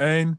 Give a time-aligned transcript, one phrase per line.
[0.00, 0.38] Ain,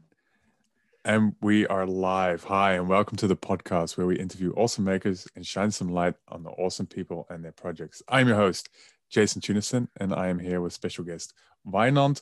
[1.02, 2.44] and we are live.
[2.44, 6.14] Hi, and welcome to the podcast where we interview awesome makers and shine some light
[6.28, 8.02] on the awesome people and their projects.
[8.06, 8.68] I'm your host,
[9.08, 11.32] Jason Tunison, and I am here with special guest
[11.66, 12.20] Wijnand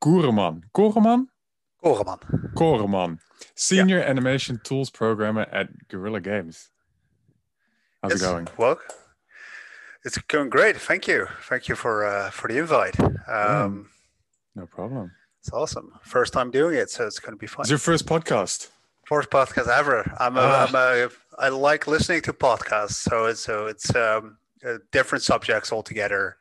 [0.00, 0.62] Koereman.
[0.74, 1.26] Koereman?
[1.84, 2.54] Koereman.
[2.54, 3.18] Koereman,
[3.54, 4.06] Senior yeah.
[4.06, 6.70] Animation Tools Programmer at Guerrilla Games.
[8.02, 8.48] How's it going?
[8.56, 8.80] Well,
[10.02, 10.78] it's going great.
[10.78, 11.26] Thank you.
[11.42, 12.98] Thank you for uh, for the invite.
[13.28, 13.90] Um,
[14.54, 15.10] no problem.
[15.40, 15.98] It's awesome.
[16.02, 17.62] First time doing it, so it's going to be fun.
[17.62, 18.68] It's your first podcast.
[19.06, 20.14] First podcast ever.
[20.20, 20.66] I'm a, ah.
[20.66, 21.08] I'm a
[21.38, 24.36] I like listening to podcasts, so it's so it's um,
[24.66, 26.36] uh, different subjects altogether.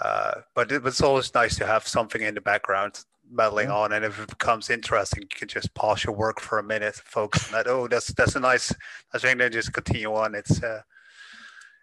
[0.00, 3.74] Uh, but it, it's always nice to have something in the background meddling yeah.
[3.74, 6.94] on, and if it becomes interesting, you can just pause your work for a minute,
[6.94, 7.66] focus on that.
[7.66, 8.72] Oh, that's that's a nice.
[9.12, 10.36] I think then just continue on.
[10.36, 10.82] It's uh,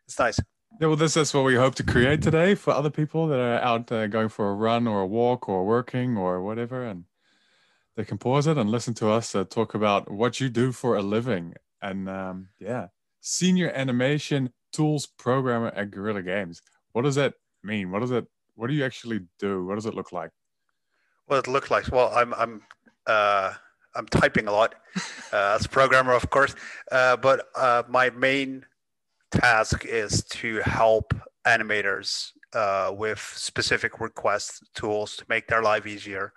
[0.07, 0.39] it's nice.
[0.77, 3.59] Yeah, well, this is what we hope to create today for other people that are
[3.59, 7.03] out uh, going for a run or a walk or working or whatever, and
[7.97, 10.95] they can pause it and listen to us uh, talk about what you do for
[10.95, 11.55] a living.
[11.81, 12.87] And um, yeah,
[13.19, 16.61] senior animation tools programmer at Guerrilla Games.
[16.93, 17.91] What does that mean?
[17.91, 18.25] What does it?
[18.55, 19.65] What do you actually do?
[19.65, 20.31] What does it look like?
[21.25, 21.91] What it looks like?
[21.91, 22.61] Well, I'm I'm
[23.05, 23.53] uh,
[23.95, 24.75] I'm typing a lot
[25.33, 26.55] uh, as a programmer, of course,
[26.91, 28.65] uh, but uh, my main
[29.31, 31.13] task is to help
[31.45, 36.33] animators uh, with specific request tools to make their life easier,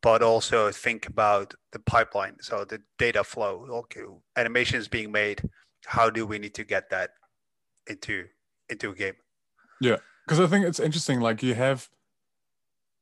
[0.00, 2.36] but also think about the pipeline.
[2.40, 3.66] So the data flow.
[3.70, 4.02] Okay,
[4.36, 5.42] animation is being made.
[5.86, 7.10] How do we need to get that
[7.86, 8.26] into
[8.68, 9.14] into a game?
[9.80, 11.20] Yeah, because I think it's interesting.
[11.20, 11.88] Like you have,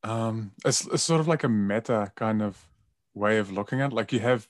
[0.03, 2.65] um, it's, it's sort of like a meta kind of
[3.13, 3.91] way of looking at.
[3.91, 3.95] It.
[3.95, 4.47] Like you have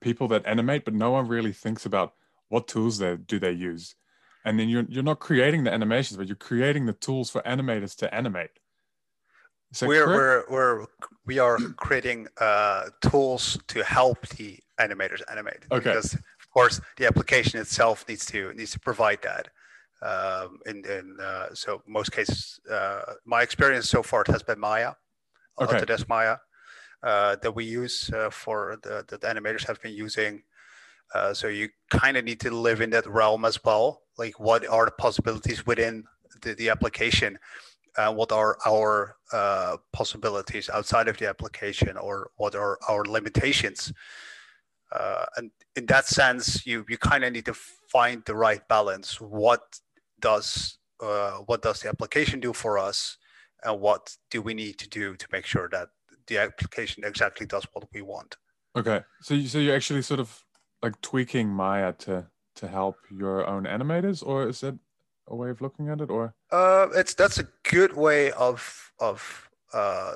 [0.00, 2.14] people that animate, but no one really thinks about
[2.48, 3.94] what tools they do they use
[4.44, 7.96] and then you're you're not creating the animations, but you're creating the tools for animators
[7.96, 8.50] to animate.
[9.80, 10.86] We're, we're we're
[11.24, 15.64] we are creating uh, tools to help the animators animate.
[15.70, 15.90] Okay.
[15.90, 19.48] Because of course the application itself needs to needs to provide that.
[20.02, 24.92] Um, in in uh, so most cases, uh, my experience so far has been Maya,
[25.60, 25.78] okay.
[25.78, 26.36] Autodesk Maya,
[27.02, 30.42] uh, that we use uh, for the, the animators have been using.
[31.14, 34.02] Uh, so you kind of need to live in that realm as well.
[34.18, 36.04] Like what are the possibilities within
[36.42, 37.38] the, the application?
[37.96, 43.92] Uh, what are our uh, possibilities outside of the application or what are our limitations?
[44.90, 49.20] Uh, and in that sense you you kind of need to find the right balance.
[49.20, 49.62] What
[50.20, 53.18] does uh, what does the application do for us
[53.64, 55.88] and what do we need to do to make sure that
[56.26, 58.36] the application exactly does what we want?
[58.76, 59.00] Okay.
[59.20, 60.42] So you so you're actually sort of
[60.82, 62.26] like tweaking maya to
[62.56, 64.78] to help your own animators, or is that
[65.28, 66.10] a way of looking at it?
[66.10, 70.14] Or uh, it's that's a good way of of uh,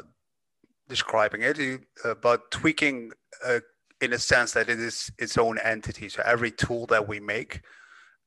[0.88, 3.12] describing it, uh, but tweaking
[3.44, 3.60] uh,
[4.00, 6.08] in a sense that it is its own entity.
[6.08, 7.62] So every tool that we make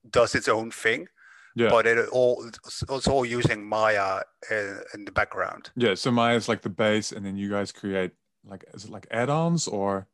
[0.10, 1.08] does its own thing.
[1.56, 1.70] Yeah.
[1.70, 5.72] But it all it's all using Maya in, in the background.
[5.76, 5.96] Yeah.
[5.96, 8.12] So Maya is like the base, and then you guys create
[8.46, 10.08] like is it like add-ons or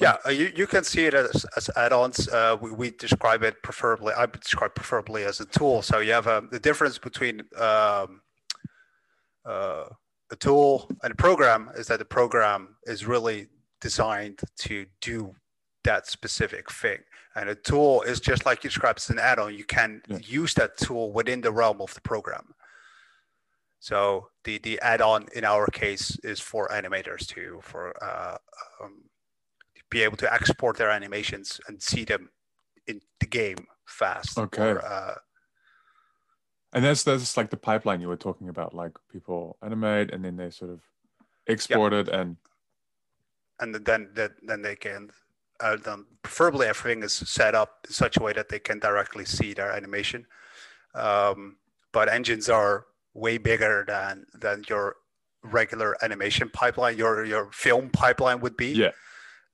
[0.00, 2.28] yeah, uh, you, you can see it as, as add-ons.
[2.28, 5.82] Uh, we, we describe it preferably, I would describe preferably as a tool.
[5.82, 8.20] So you have um, the difference between um,
[9.44, 9.86] uh,
[10.30, 13.48] a tool and a program is that the program is really
[13.80, 15.34] designed to do
[15.84, 16.98] that specific thing.
[17.34, 19.54] And a tool is just like you described as an add-on.
[19.54, 20.18] You can yeah.
[20.22, 22.54] use that tool within the realm of the program.
[23.80, 28.36] So the, the add-on in our case is for animators too, for uh,
[28.82, 29.02] um,
[29.90, 32.30] be able to export their animations and see them
[32.86, 34.38] in the game fast.
[34.38, 34.70] Okay.
[34.70, 35.14] Or, uh,
[36.72, 40.36] and that's that's like the pipeline you were talking about, like people animate and then
[40.36, 40.80] they sort of
[41.48, 42.00] export yeah.
[42.00, 42.36] it and
[43.60, 45.10] and then that then they can
[45.60, 49.24] uh, then preferably everything is set up in such a way that they can directly
[49.24, 50.26] see their animation.
[50.94, 51.56] Um,
[51.92, 52.84] but engines are
[53.14, 54.96] way bigger than than your
[55.42, 56.98] regular animation pipeline.
[56.98, 58.72] Your your film pipeline would be.
[58.72, 58.90] Yeah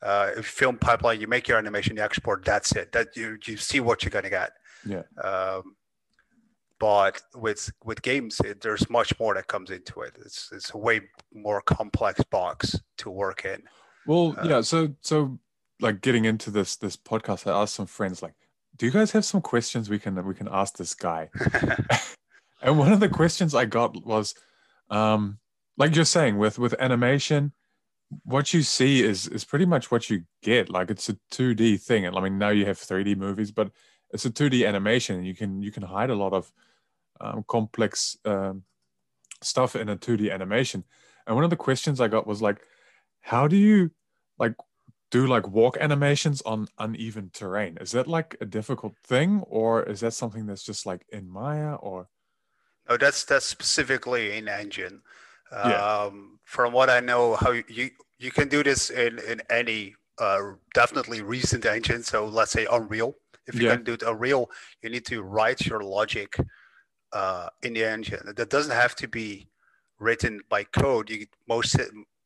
[0.04, 2.92] uh, film pipeline, you make your animation, you export, that's it.
[2.92, 4.52] That you you see what you're gonna get.
[4.86, 5.02] Yeah.
[5.22, 5.76] Um,
[6.78, 10.16] but with with games, it, there's much more that comes into it.
[10.24, 11.00] It's it's a way
[11.32, 13.62] more complex box to work in.
[14.06, 14.60] Well, uh, yeah.
[14.60, 15.38] So so
[15.80, 18.34] like getting into this this podcast, I asked some friends like,
[18.76, 21.30] "Do you guys have some questions we can we can ask this guy?"
[22.62, 24.34] and one of the questions I got was,
[24.90, 25.38] um,
[25.78, 27.52] like you're saying with with animation
[28.24, 30.70] what you see is is pretty much what you get.
[30.70, 32.06] Like it's a 2D thing.
[32.06, 33.70] And I mean, now you have 3D movies, but
[34.12, 36.52] it's a 2D animation, and you can you can hide a lot of
[37.20, 38.62] um, complex um,
[39.42, 40.84] stuff in a 2D animation.
[41.26, 42.60] And one of the questions I got was like,
[43.20, 43.90] how do you
[44.38, 44.54] like
[45.10, 47.78] do like walk animations on uneven terrain?
[47.80, 51.74] Is that like a difficult thing, or is that something that's just like in Maya,
[51.74, 52.08] or?
[52.88, 55.02] No, that's that's specifically in engine.
[55.52, 56.04] Yeah.
[56.04, 60.40] Um, from what I know, how you you can do this in in any uh,
[60.74, 62.02] definitely recent engine.
[62.02, 63.14] So let's say Unreal.
[63.46, 63.76] If you're Yeah.
[63.76, 64.48] to do it Unreal,
[64.82, 66.36] you need to write your logic
[67.12, 68.32] uh, in the engine.
[68.36, 69.48] That doesn't have to be
[69.98, 71.10] written by code.
[71.10, 71.76] You most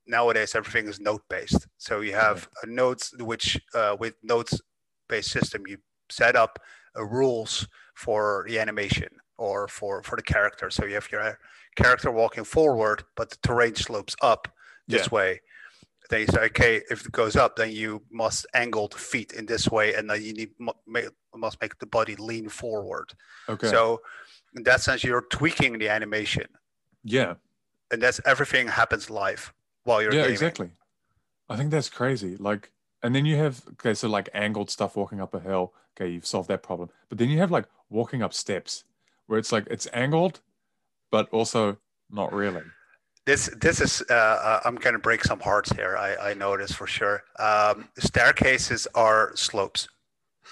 [0.07, 1.67] nowadays everything is node based.
[1.79, 4.61] So you have a nodes which uh, with nodes
[5.09, 5.79] based system you
[6.11, 6.59] set up
[6.97, 10.71] uh, rules for the animation or for for the character.
[10.71, 11.39] So you have your
[11.77, 14.49] character walking forward, but the terrain slopes up
[14.87, 15.15] this Yeah.
[15.15, 15.41] way.
[16.09, 19.45] Then you say, okay, if it goes up, then you must angle the feet in
[19.45, 20.51] this way, and then you need
[21.37, 23.13] must make the body lean forward.
[23.49, 23.69] Okay.
[23.69, 24.01] So
[24.57, 26.47] in that sense, you're tweaking the animation,
[27.05, 27.35] yeah.
[27.91, 29.53] and that's everything happens live
[29.85, 30.33] while you're yeah, gaming.
[30.33, 30.71] exactly.
[31.51, 32.37] I think that's crazy.
[32.37, 32.73] Like,
[33.03, 35.75] and then you have okay, so like angled stuff walking up a hill.
[35.95, 36.89] Okay, you've solved that problem.
[37.11, 38.85] But then you have like walking up steps,
[39.27, 40.41] where it's like it's angled,
[41.11, 41.77] but also
[42.11, 42.63] not really.
[43.29, 45.99] This this is uh, uh, I'm gonna break some hearts here.
[45.99, 47.23] I I know this for sure.
[47.39, 49.87] Um, staircases are slopes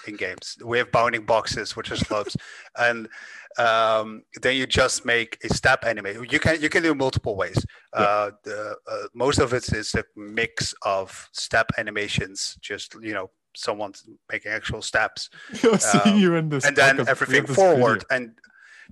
[0.05, 0.55] in games.
[0.63, 2.37] We have bounding boxes, which are slopes,
[2.77, 3.09] and
[3.57, 6.27] um, then you just make a step animation.
[6.29, 7.65] You can you can do multiple ways.
[7.93, 12.59] Uh, the, uh, most of it is a mix of step animations.
[12.61, 17.47] Just you know, someone's making actual steps, see Um, you in this, and then everything
[17.47, 18.05] forward.
[18.07, 18.15] video.
[18.15, 18.39] And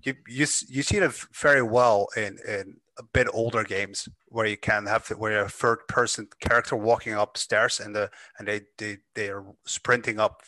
[0.01, 4.57] you you you see it very well in in a bit older games where you
[4.57, 8.97] can have the, where a third person character walking upstairs and the and they they
[9.15, 10.43] they are sprinting up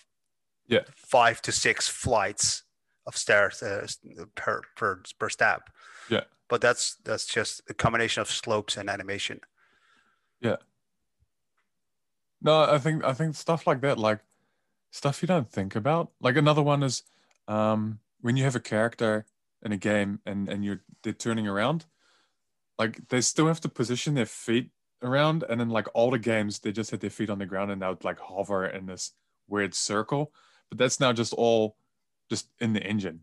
[0.68, 0.84] Yeah.
[0.96, 2.64] five to six flights
[3.06, 3.88] of stairs uh,
[4.36, 5.70] per per per step.
[6.10, 6.24] Yeah.
[6.50, 9.40] But that's that's just a combination of slopes and animation.
[10.42, 10.58] Yeah
[12.42, 14.20] no, I think I think stuff like that, like
[14.92, 16.12] stuff you don't think about.
[16.22, 17.04] Like another one is
[17.48, 19.26] um, when you have a character
[19.64, 21.86] in a game and and you're they're turning around,
[22.80, 24.72] like they still have to position their feet
[25.02, 27.82] around, and in like older games they just had their feet on the ground and
[27.82, 29.12] they would like hover in this
[29.48, 30.32] weird circle.
[30.70, 31.78] But that's now just all
[32.30, 33.22] just in the engine.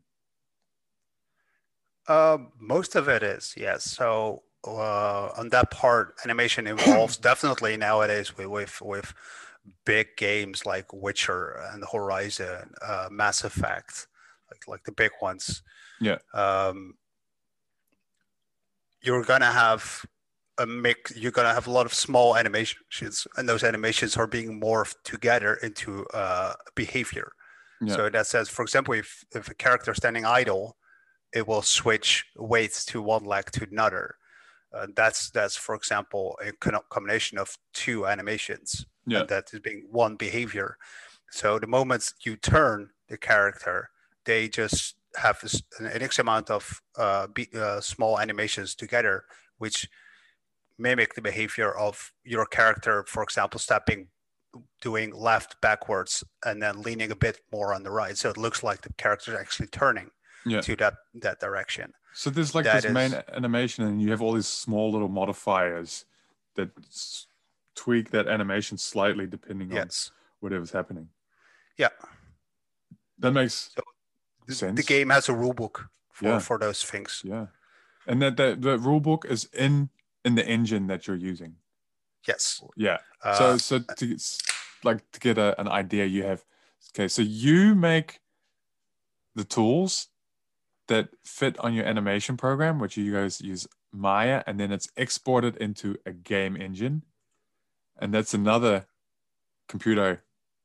[2.07, 3.85] Um, most of it is yes.
[3.85, 9.15] So uh, on that part, animation involves definitely nowadays with, with with
[9.85, 14.07] big games like Witcher and Horizon, uh, Mass Effect,
[14.51, 15.63] like like the big ones.
[16.01, 16.19] Yeah.
[16.33, 16.95] Um,
[19.05, 20.05] you're gonna have
[20.59, 21.17] a mix.
[21.17, 25.55] You're gonna have a lot of small animations, and those animations are being morphed together
[25.63, 27.33] into uh, behavior.
[27.81, 27.95] Yeah.
[27.97, 30.77] So that says, for example, if if a character is standing idle,
[31.33, 34.17] it will switch weights to one leg to another.
[34.73, 36.53] Uh, that's that's for example a
[36.91, 39.25] combination of two animations Yeah.
[39.25, 40.77] that is being one behavior.
[41.31, 43.91] So the moment you turn the character,
[44.25, 45.43] they just have
[45.79, 49.25] an X amount of uh, be, uh, small animations together,
[49.59, 49.89] which
[50.79, 53.05] mimic the behavior of your character.
[53.07, 54.09] For example, stepping,
[54.81, 58.17] doing left backwards, and then leaning a bit more on the right.
[58.17, 60.11] So it looks like the character is actually turning
[60.47, 60.61] Yeah.
[60.63, 61.93] to that that direction.
[62.13, 66.05] So there's like That this main animation, and you have all these small little modifiers
[66.55, 67.27] that s-
[67.75, 70.13] tweak that animation slightly depending on Yes.
[70.41, 71.09] whatever's happening.
[71.77, 71.89] Yeah.
[73.19, 73.83] That makes So
[74.53, 74.77] sense.
[74.77, 76.39] the game has a rule book for, Yeah.
[76.41, 77.23] for those things.
[77.25, 77.47] Yeah,
[78.07, 79.89] and that that the rule book is in
[80.25, 81.57] in the engine that you're using.
[82.27, 82.63] Yes.
[82.77, 82.99] Yeah.
[83.23, 84.17] Uh, so so to
[84.83, 86.45] like to get a, an idea, you have
[86.95, 87.09] okay.
[87.09, 88.21] So you make
[89.35, 90.09] the tools
[90.89, 95.57] that fit on your animation program, which you guys use Maya, and then it's exported
[95.57, 97.03] into a game engine,
[97.99, 98.87] and that's another
[99.69, 100.23] computer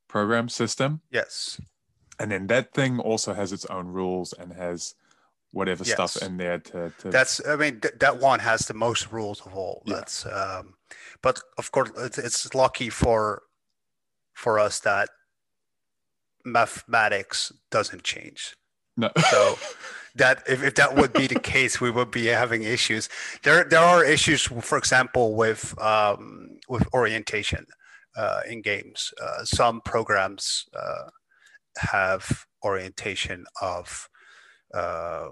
[0.07, 1.01] program system.
[1.11, 1.59] yes.
[2.19, 4.95] And then that thing also has its own rules and has
[5.51, 9.11] whatever stuff in there to, to That's I mean th- that one has the most
[9.11, 9.81] rules of all.
[9.85, 9.95] Yeah.
[9.95, 10.75] That's um,
[11.21, 13.43] but of course it's, it's lucky for
[14.33, 15.09] for us that
[16.45, 18.55] mathematics doesn't change.
[18.97, 19.09] no.
[19.29, 19.57] So
[20.15, 23.09] that if, if that would be the case, we would be having issues.
[23.43, 27.65] There there are issues, for example, with um, with orientation
[28.15, 29.13] uh, in games.
[29.21, 31.09] Uh, some programs uh,
[31.79, 34.09] have orientation of
[34.73, 35.29] uh,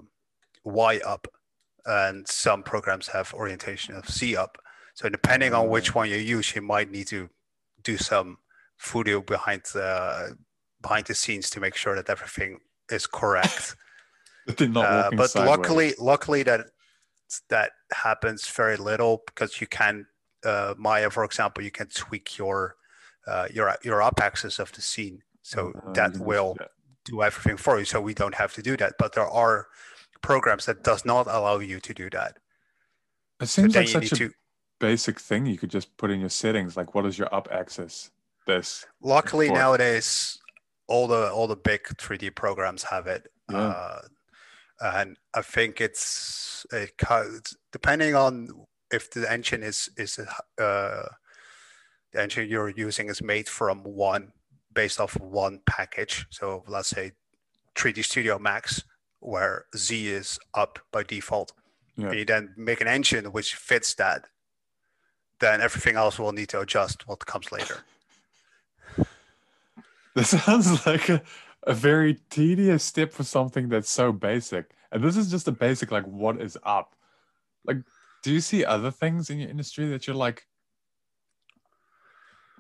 [0.64, 1.28] Y up,
[1.86, 4.58] and some programs have orientation of Z up.
[4.96, 7.30] So depending on which one you use, you might need to
[7.84, 8.38] do some
[8.80, 10.38] voodoo behind the
[10.82, 13.76] behind the scenes to make sure that everything is correct.
[14.58, 15.50] They're not Uh, but sideways.
[15.50, 16.68] luckily, luckily that
[17.50, 20.08] that happens very little because you can
[20.46, 22.76] uh, Maya, for example, you can tweak your
[23.28, 26.68] uh, your your up axis of the scene, so Uh, that can will yeah.
[27.06, 27.86] do everything for you.
[27.86, 28.94] So we don't have to do that.
[29.00, 29.68] But there are
[30.22, 32.38] programs that does not allow you to do that.
[33.40, 34.32] It seems then like such a to.
[34.80, 36.76] basic thing you could just put in your settings.
[36.76, 38.12] Like, what is your up axis?
[38.46, 38.86] This.
[39.02, 40.40] Luckily for- nowadays,
[40.88, 43.28] all the all the big 3D programs have it.
[43.52, 43.58] Yeah.
[43.58, 44.02] Uh,
[44.80, 47.40] and I think it's it co-
[47.72, 48.50] depending on
[48.92, 51.04] if the engine is is uh,
[52.12, 54.32] the engine you're using is made from one
[54.78, 56.28] based off one package.
[56.30, 57.14] So let's say
[57.76, 58.84] 3D Studio Max,
[59.20, 61.52] where Z is up by default.
[61.96, 62.12] Yeah.
[62.12, 64.26] You then make an engine which fits that.
[65.40, 67.80] Then everything else will need to adjust what comes later.
[70.16, 71.22] This sounds like a,
[71.64, 74.72] a very tedious step for something that's so basic.
[74.92, 76.96] And this is just a basic, like, what is up?
[77.66, 77.78] Like,
[78.24, 80.48] do you see other things in your industry that you're like,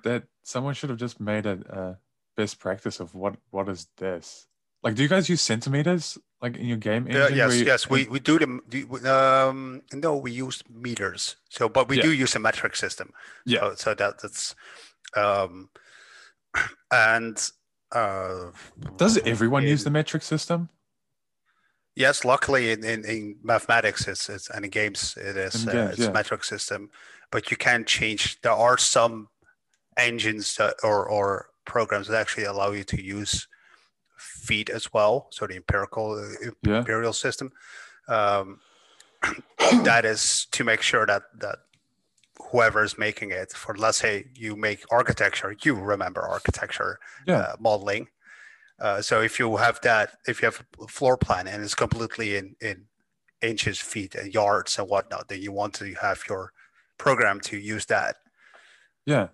[0.03, 1.97] that someone should have just made a, a
[2.38, 4.48] best practice of what what is this?
[4.84, 7.36] Like, do you guys use centimeters like in your game engine?
[7.36, 8.62] yes, you- yes, we, we do them.
[9.06, 11.36] Um, no, we use meters.
[11.50, 12.03] So, but we Yeah.
[12.03, 13.12] do use a metric system.
[13.46, 13.60] Yeah.
[13.60, 14.56] So, so that that's,
[15.15, 15.70] um,
[16.91, 17.38] and
[17.91, 18.51] uh,
[18.98, 20.70] Does everyone use the metric system?
[21.96, 25.89] Yes, luckily in, in, in mathematics, it's, it's and in games it is In uh,
[25.91, 26.10] it's yeah.
[26.10, 26.91] a metric system,
[27.32, 28.39] but you can change.
[28.41, 29.29] There are some
[29.98, 33.47] engines that, or or programs that actually allow you to use
[34.17, 35.27] feet as well.
[35.31, 36.79] So the empirical uh, Yeah.
[36.79, 37.51] imperial system.
[38.07, 38.59] Um,
[39.83, 41.59] that is to make sure that that
[42.51, 47.39] whoever is making it for let's say you make architecture you remember architecture Yeah.
[47.39, 48.07] uh, modeling
[48.79, 52.36] uh, so if you have that if you have a floor plan and it's completely
[52.38, 52.86] in in
[53.41, 56.53] inches feet and yards and whatnot then you want to have your
[56.97, 58.15] program to use that
[59.05, 59.27] Yeah.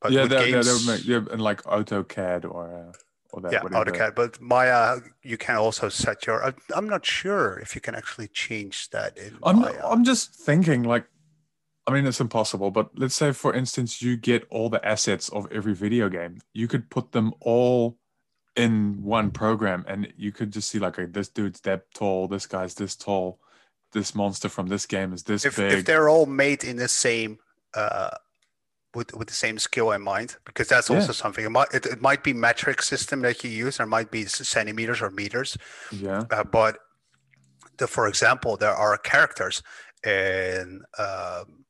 [0.00, 2.92] But yeah, that, games, that would make, yeah, and like AutoCAD or uh,
[3.32, 3.90] or that yeah whatever.
[3.90, 7.94] AutoCAD but Maya you can also set your I- I'm not sure if you can
[7.94, 11.06] actually change that in I'm Maya I'm just thinking like
[11.86, 15.50] I mean it's impossible, but let's say for instance you get all the assets of
[15.50, 16.40] every video game.
[16.52, 17.96] You could put them all
[18.56, 22.74] in one program and you could just see like this dude's that tall, this guy's
[22.74, 23.40] this tall,
[23.92, 25.72] this monster from this game is this if, big.
[25.72, 27.38] if they're all made in the same
[27.74, 28.10] uh,
[28.98, 31.22] with with the same skill in mind because that's also Yeah.
[31.22, 34.10] something it might it, it might be metric system that you use or it might
[34.10, 35.50] be centimeters or meters
[36.06, 36.24] yeah.
[36.34, 36.72] uh, but
[37.78, 39.62] the, for example there are characters
[40.04, 41.64] in um,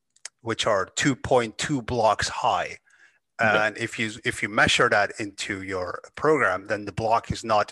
[0.49, 2.71] which are 2.2 blocks high
[3.41, 3.65] Yeah.
[3.65, 5.89] and if you if you measure that into your
[6.23, 7.67] program then the block is not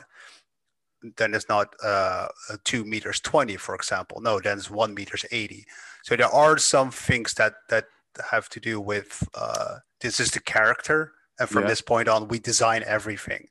[1.18, 5.25] then it's not uh, uh, two meters 20 for example no then it's one meters
[5.30, 5.64] 80
[6.06, 7.84] so there are some things that that
[8.30, 11.68] have to do with uh, this is the character and from Yeah.
[11.68, 13.49] this point on we design everything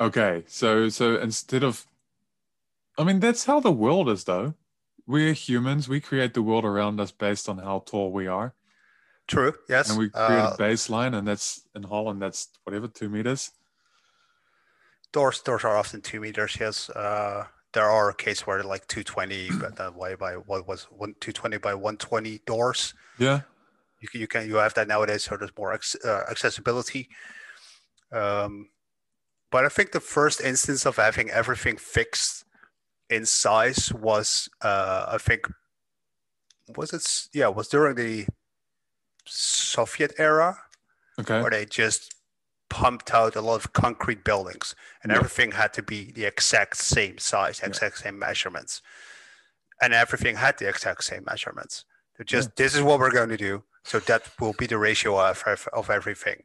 [0.00, 0.44] Okay.
[0.46, 1.86] So so instead of
[2.98, 4.54] I mean that's how the world is though.
[5.06, 8.54] We're humans, we create the world around us based on how tall we are.
[9.26, 13.08] true yes and we create Uh, a baseline and that's in holland that's whatever two
[13.08, 13.50] meters
[15.12, 19.76] doors doors are often two meters yes uh there are cases where like 220 but
[19.76, 23.40] that way by what was one 220 by 120 doors yeah
[24.00, 27.08] you can you can you have that nowadays so there's more ex, uh, accessibility
[28.12, 28.68] um
[29.50, 32.44] but i think the first instance of having everything fixed
[33.08, 35.46] in size was uh i think
[36.76, 38.26] was it yeah was during the
[39.26, 40.56] soviet era
[41.18, 42.14] okay where they just
[42.68, 45.18] pumped out a lot of concrete buildings and Yeah.
[45.18, 48.80] everything had to be the exact same size, exact same measurements.
[49.82, 51.84] And everything had the exact same measurements.
[52.16, 53.64] So just this is what we're going to do.
[53.84, 56.42] So that will be the ratio of, of, everything.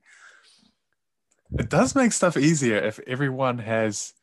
[1.60, 4.13] it does make stuff easier if everyone has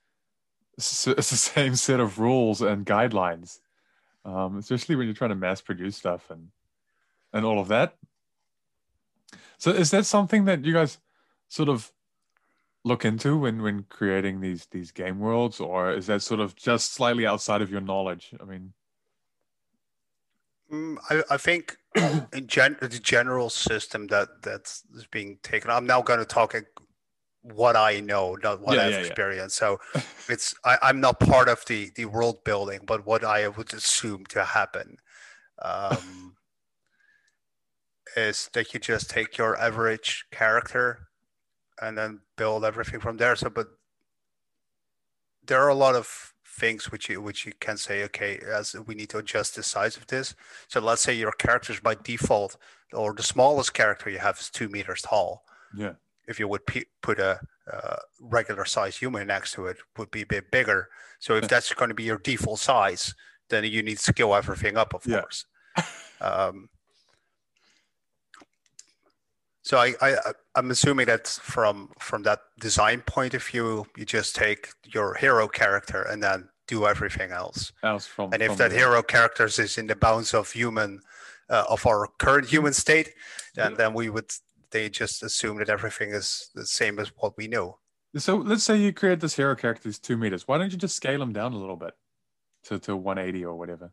[0.78, 3.60] s- the same set of rules and guidelines
[4.24, 6.48] um, especially when you're trying to mass produce stuff and
[7.32, 7.96] and all of that
[9.58, 10.98] so is that something that you guys
[11.48, 11.92] sort of
[12.84, 16.92] look into when when creating these these game worlds or is that sort of just
[16.92, 18.72] slightly outside of your knowledge i mean
[20.72, 21.76] I, I think
[22.32, 25.70] in gen- the general system that that's being taken.
[25.70, 26.54] I'm now going to talk
[27.42, 29.10] what I know, not what Yeah, I've yeah, yeah.
[29.10, 29.56] experienced.
[29.56, 29.78] So
[30.28, 34.24] it's I, I'm not part of the the world building, but what I would assume
[34.26, 34.98] to happen
[35.60, 36.36] um,
[38.16, 41.08] is that you just take your average character
[41.80, 43.36] and then build everything from there.
[43.36, 43.68] So, but
[45.44, 48.94] there are a lot of things which you which you can say, okay, as we
[48.94, 50.34] need to adjust the size of this.
[50.68, 52.56] So let's say your characters by default,
[52.92, 55.44] or the smallest character you have is two meters tall.
[55.76, 55.94] Yeah.
[56.28, 57.40] If you would p- put a
[57.72, 60.88] uh, regular size human next to it, would be a bit bigger.
[61.18, 63.14] So if that's going to be your default size,
[63.48, 65.20] then you need to scale everything up, of Yeah.
[65.20, 65.46] course.
[66.20, 66.68] um,
[69.62, 70.16] so I, I
[70.54, 75.48] I'm assuming that from from that design point of view, you just take your hero
[75.48, 77.72] character and then do everything else.
[77.82, 81.00] Else from And if from that the- hero characters is in the bounds of human
[81.48, 83.14] uh, of our current human state,
[83.54, 84.30] then then we would
[84.70, 87.78] they just assume that everything is the same as what we know.
[88.16, 90.46] So let's say you create this hero character who's two meters.
[90.48, 91.94] Why don't you just scale him down a little bit
[92.64, 93.92] to, to 180 or whatever?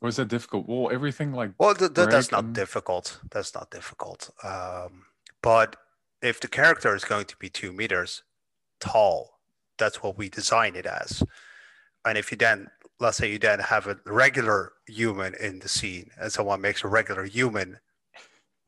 [0.00, 0.68] Or is that difficult?
[0.68, 3.20] Well, everything like Well, th- th- that's break not difficult.
[3.30, 4.30] That's not difficult.
[4.42, 5.06] Um,
[5.42, 5.76] but
[6.22, 8.22] if the character is going to be two meters
[8.80, 9.40] tall,
[9.78, 11.22] that's what we design it as.
[12.04, 12.68] And if you then,
[13.00, 16.88] let's say you then have a regular human in the scene and someone makes a
[16.88, 17.78] regular human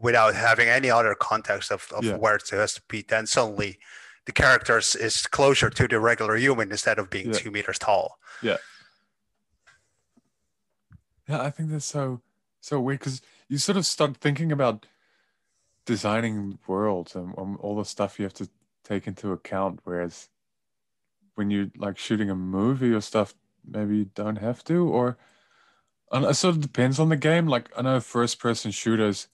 [0.01, 2.17] without having any other context of, of Yeah.
[2.17, 3.79] where it has to be, then suddenly
[4.27, 7.39] the character is- is closer to the regular human instead of being Yeah.
[7.39, 8.19] two meters tall.
[8.43, 8.59] Yeah,
[11.29, 12.21] I think that's so
[12.61, 14.87] so weird because you sort of start thinking about
[15.87, 18.49] designing worlds and, um, all the stuff you have to
[18.85, 19.81] take into account.
[19.85, 20.29] Whereas
[21.35, 23.35] when you're like shooting a movie or stuff,
[23.67, 24.89] maybe you don't have to.
[24.89, 25.17] Or
[26.11, 27.47] and it sort of depends on the game.
[27.47, 29.29] Like I know first-person shooters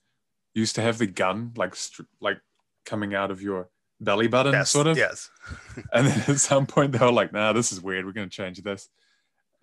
[0.53, 2.39] used to have the gun like str- like
[2.85, 4.97] coming out of your belly button, Yes, sort of.
[4.97, 5.29] yes.
[5.93, 8.05] And then at some point they were like, nah, this is weird.
[8.05, 8.89] We're going to change this.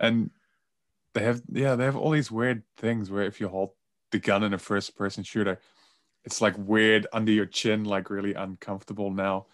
[0.01, 0.31] And
[1.15, 3.71] they have, yeah, they have all these weird things where if you hold
[4.11, 5.59] the gun in a first person shooter,
[6.25, 9.47] it's like weird under your chin, like really uncomfortable now.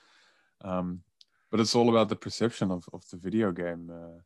[0.63, 1.03] Um,
[1.51, 3.91] but it's all about the perception of, of the video game.
[3.91, 4.21] Uh,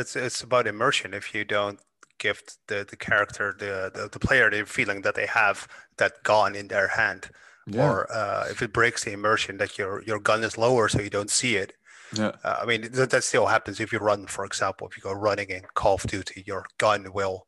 [0.00, 1.12] It's it's about immersion.
[1.14, 1.78] If you don't
[2.18, 6.54] give the, the character, the, the the player, the feeling that they have that gun
[6.54, 7.28] in their hand,
[7.66, 7.84] yeah.
[7.84, 11.10] or uh, if it breaks the immersion that your your gun is lower so you
[11.10, 11.74] don't see it.
[12.14, 12.32] Yeah.
[12.44, 15.12] Uh, I mean that, that still happens if you run, for example, if you go
[15.12, 17.46] running in Call of Duty, your gun will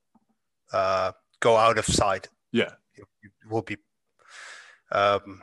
[0.72, 2.28] uh, go out of sight.
[2.52, 2.72] Yeah.
[2.94, 3.76] It, it will be.
[4.92, 5.42] Um,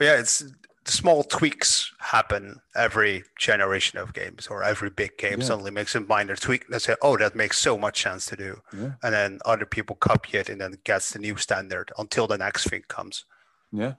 [0.00, 0.44] yeah, it's
[0.84, 5.46] small tweaks happen every generation of games or every big game Yeah.
[5.46, 8.60] suddenly makes a minor tweak and say, oh, that makes so much sense to do.
[8.72, 8.92] Yeah.
[9.02, 12.38] And then other people copy it and then it gets the new standard until the
[12.38, 13.24] next thing comes.
[13.72, 13.94] Yeah.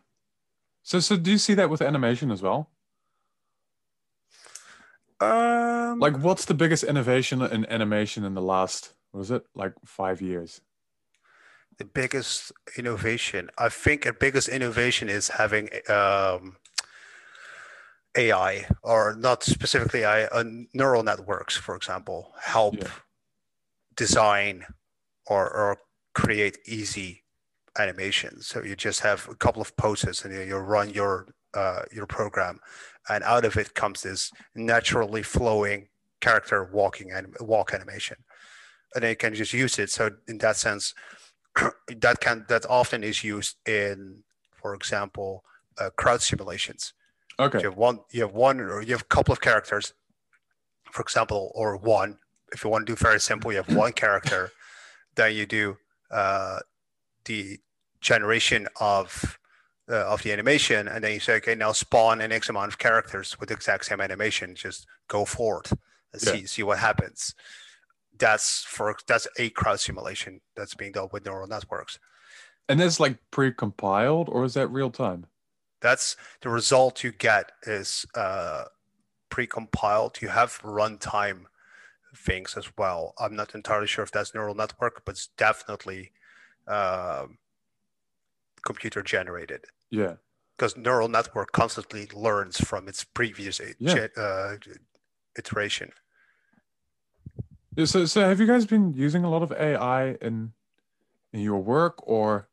[0.83, 2.69] So, so do you see that with animation as well?
[5.19, 10.21] Um, Like, what's the biggest innovation in animation in the last, was it, like five
[10.21, 10.61] years?
[11.77, 16.57] the biggest innovation, I think the biggest innovation is having um,
[18.17, 22.89] AI or not specifically AI, uh, neural networks, for example, help Yeah.
[23.95, 24.65] design
[25.27, 25.77] or, or
[26.15, 27.23] create easy
[27.77, 28.47] animations.
[28.47, 32.05] So you just have a couple of poses and you, you run your uh, your
[32.05, 32.59] program,
[33.09, 35.87] and out of it comes this naturally flowing
[36.19, 38.17] character walking and walk animation,
[38.93, 39.89] and then you can just use it.
[39.89, 40.93] So in that sense,
[41.87, 45.43] that can that often is used in, for example,
[45.79, 46.93] uh, crowd simulations.
[47.39, 47.59] Okay.
[47.59, 49.93] You have one, you have one, or you have a couple of characters,
[50.91, 52.17] for example, or one.
[52.51, 54.51] If you want to do very simple, you have one character,
[55.15, 55.77] then you do
[56.09, 56.59] uh,
[57.25, 57.59] the
[58.01, 59.37] generation of
[59.89, 62.77] uh, of the animation, and then you say, okay, now spawn an X amount of
[62.77, 64.55] characters with the exact same animation.
[64.55, 65.67] Just go forward
[66.13, 66.31] and Yeah.
[66.33, 67.35] see see what happens.
[68.17, 71.99] That's for that's a crowd simulation that's being done with neural networks.
[72.69, 75.27] And that's like pre-compiled, or is that real time?
[75.79, 78.65] that's the result you get is uh,
[79.29, 80.21] pre-compiled.
[80.21, 81.43] You have runtime
[82.15, 83.13] things as well.
[83.19, 86.11] I'm not entirely sure if that's neural network, but it's definitely
[86.67, 87.37] um
[88.67, 90.15] computer generated Yeah.
[90.55, 94.07] because neural network constantly learns from its previous Yeah.
[94.17, 94.55] uh,
[95.37, 95.89] iteration.
[97.77, 100.53] Yeah, So, so have you guys been using a lot of AI in
[101.33, 102.49] in your work, or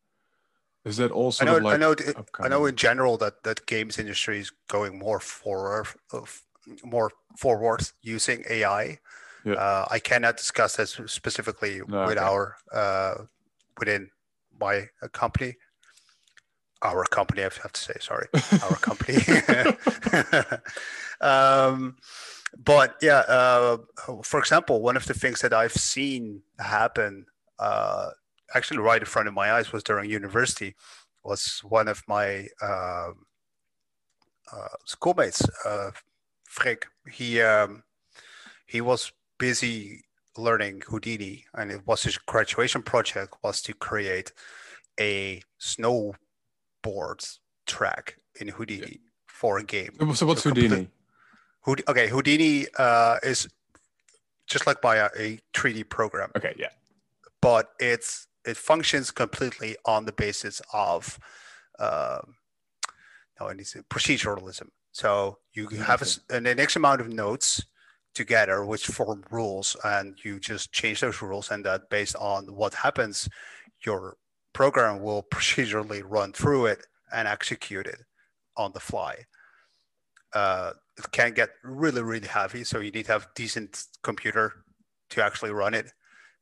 [0.84, 1.44] is that also?
[1.44, 1.94] I know, like I know,
[2.44, 5.86] I know in general that that games industry is going more forward,
[6.84, 8.98] more forward using AI.
[9.44, 9.54] Yeah.
[9.64, 12.26] Uh, I cannot discuss this specifically No, with okay.
[12.30, 13.14] our uh,
[13.80, 14.10] within
[14.60, 15.56] my uh, company.
[16.82, 18.28] Our company, I have to say, sorry,
[18.62, 19.18] our company.
[21.20, 21.96] um,
[22.62, 23.78] but yeah, uh,
[24.22, 27.26] for example, one of the things that I've seen happen,
[27.58, 28.10] uh,
[28.54, 30.74] actually right in front of my eyes, was during university.
[31.24, 33.24] Was one of my um
[34.52, 35.90] uh, schoolmates, uh,
[36.44, 36.86] Frick.
[37.10, 37.82] He um,
[38.66, 40.04] he was busy
[40.36, 44.32] learning Houdini, and it was his graduation project was to create
[45.00, 45.42] a
[46.84, 48.98] snowboard track in Houdini yeah.
[49.26, 49.96] for a game.
[50.14, 50.88] So what's so Houdini?
[51.62, 51.88] Houdini?
[51.88, 53.48] Okay, Houdini uh, is
[54.46, 56.30] just like by a, a 3D program.
[56.36, 56.68] Okay, yeah.
[57.40, 61.18] But it's it functions completely on the basis of
[61.78, 62.18] uh,
[63.40, 64.68] no, it needs proceduralism.
[64.92, 67.64] So you have a, an, an X amount of nodes
[68.14, 72.74] together which form rules, and you just change those rules, and that based on what
[72.74, 73.28] happens,
[73.84, 74.16] your
[74.54, 77.98] program will procedurally run through it and execute it
[78.56, 79.16] on the fly.
[80.32, 84.64] Uh, it can get really, really heavy, so you need to have decent computer
[85.10, 85.92] to actually run it.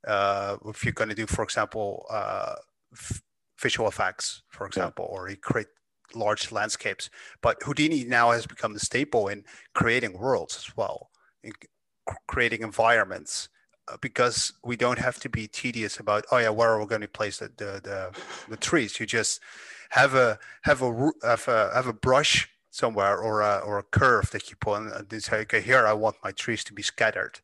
[0.06, 2.54] Uh, if you're going to do, for example, uh,
[2.92, 3.22] f-
[3.60, 5.18] visual effects, for example, yeah.
[5.18, 5.68] or you create
[6.14, 7.08] large landscapes.
[7.40, 9.44] But Houdini now has become the staple in
[9.74, 11.10] creating worlds as well,
[11.42, 11.52] in
[12.26, 13.48] creating environments,
[13.88, 17.00] Uh, because we don't have to be tedious about oh yeah where are we going
[17.00, 18.10] to place the the, the,
[18.48, 19.00] the trees.
[19.00, 19.40] You just
[19.90, 24.30] have a have a have a have a brush somewhere or a, or a curve
[24.30, 27.40] that you put on and say okay here I want my trees to be scattered,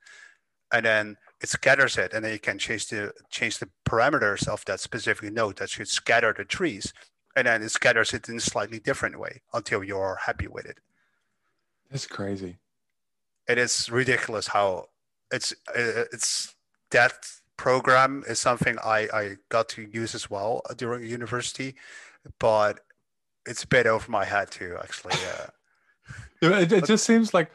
[0.72, 4.64] and then it scatters it and then you can change the change the parameters of
[4.66, 6.92] that specific node that should scatter the trees
[7.34, 10.78] and then it scatters it in a slightly different way until you're happy with it.
[11.90, 12.58] That's crazy.
[13.48, 14.88] It is ridiculous how
[15.32, 16.54] it's it's
[16.90, 17.14] that
[17.56, 21.74] program is something I, I got to use as well during university,
[22.38, 22.80] but
[23.46, 25.14] it's a bit over my head too, actually.
[26.40, 27.50] Uh, it, it just seems like,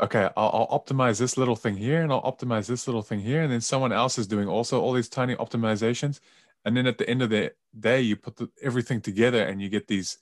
[0.00, 3.42] okay, I'll, I'll, optimize this little thing here and I'll optimize this little thing here.
[3.42, 6.20] And then someone else is doing also all these tiny optimizations
[6.64, 9.68] and then at the end of the day you put the, everything together and you
[9.68, 10.18] get these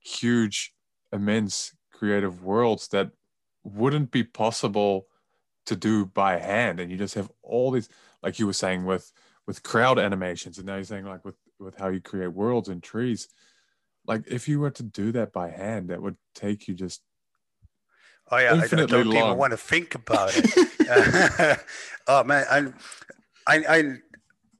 [0.00, 0.72] huge
[1.12, 3.10] immense creative worlds that
[3.62, 5.06] wouldn't be possible
[5.66, 7.88] to do by hand and you just have all these
[8.22, 9.12] like you were saying with
[9.46, 12.82] with crowd animations and now you're saying like with with how you create worlds and
[12.82, 13.28] trees.
[14.06, 17.02] Like if you were to do that by hand that would take you just
[18.30, 19.16] oh yeah i, don't long.
[19.16, 21.60] even want to think about it.
[22.06, 23.94] Oh man I, I i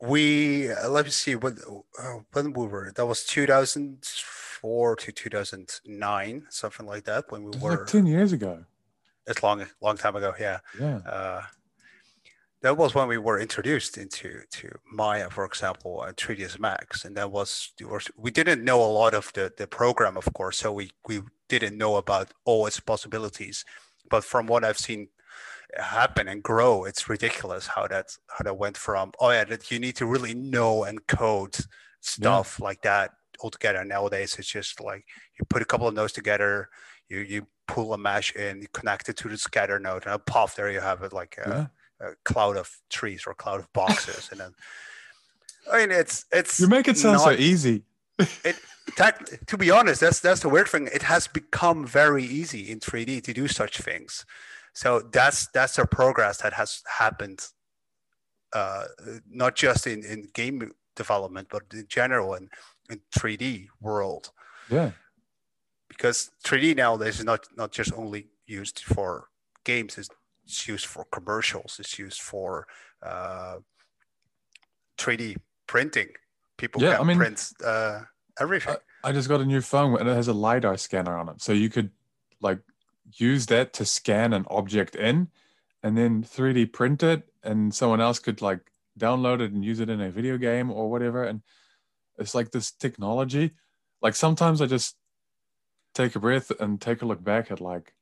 [0.03, 1.59] we uh, let me see when
[1.99, 7.79] uh, when we were that was 2004 to 2009 something like that when we were
[7.79, 8.65] like 10 years ago
[9.31, 11.43] it's long long time ago yeah yeah uh,
[12.63, 17.17] that was when we were introduced into to maya for example and 3ds max and
[17.17, 17.73] that was
[18.17, 21.79] we didn't know a lot of the the program of course so we we didn't
[21.79, 23.65] know about all its possibilities
[24.11, 25.09] but from what i've seen
[25.79, 26.85] happen and grow.
[26.85, 30.35] It's ridiculous how that how that went from oh yeah that you need to really
[30.35, 31.57] know and code
[32.01, 32.65] stuff yeah.
[32.65, 33.13] like that
[33.43, 33.85] altogether.
[33.85, 35.05] Nowadays it's just like
[35.39, 36.69] you put a couple of nodes together,
[37.11, 40.19] you you pull a mesh in, you connect it to the scatter node, and a
[40.19, 41.71] puff there you have it like a,
[42.01, 42.09] yeah.
[42.09, 44.53] a cloud of trees or a cloud of boxes, and then
[45.71, 47.85] I mean it's it's you make it sound not, so easy.
[48.19, 48.57] it
[48.97, 50.89] that, to be honest, that's that's the weird thing.
[50.93, 54.25] It has become very easy in 3D to do such things.
[54.73, 57.47] So that's that's a progress that has happened,
[58.53, 58.85] uh,
[59.29, 62.49] not just in, in game development, but in general in,
[62.91, 64.31] in 3D world.
[64.71, 64.93] Yeah.
[66.01, 69.29] Because 3D nowadays is not not just only used for
[69.65, 70.09] games; it's,
[70.45, 71.77] it's used for commercials.
[71.79, 72.67] It's used for
[73.03, 73.57] uh,
[74.97, 75.37] 3D
[75.67, 76.09] printing.
[76.57, 78.01] People yeah, can I mean, print uh,
[78.41, 78.77] everything.
[79.05, 81.43] I, I just got a new phone and it has a lidar scanner on it,
[81.43, 81.91] so you could
[82.41, 82.61] like
[83.17, 85.29] use that to scan an object in
[85.83, 88.61] and then 3D print it and someone else could like
[88.99, 91.25] download it and use it in a video game or whatever.
[91.25, 91.43] And
[92.19, 93.53] it's like this technology.
[94.01, 94.97] Like sometimes I just
[96.03, 97.93] take a breath and take a look back at like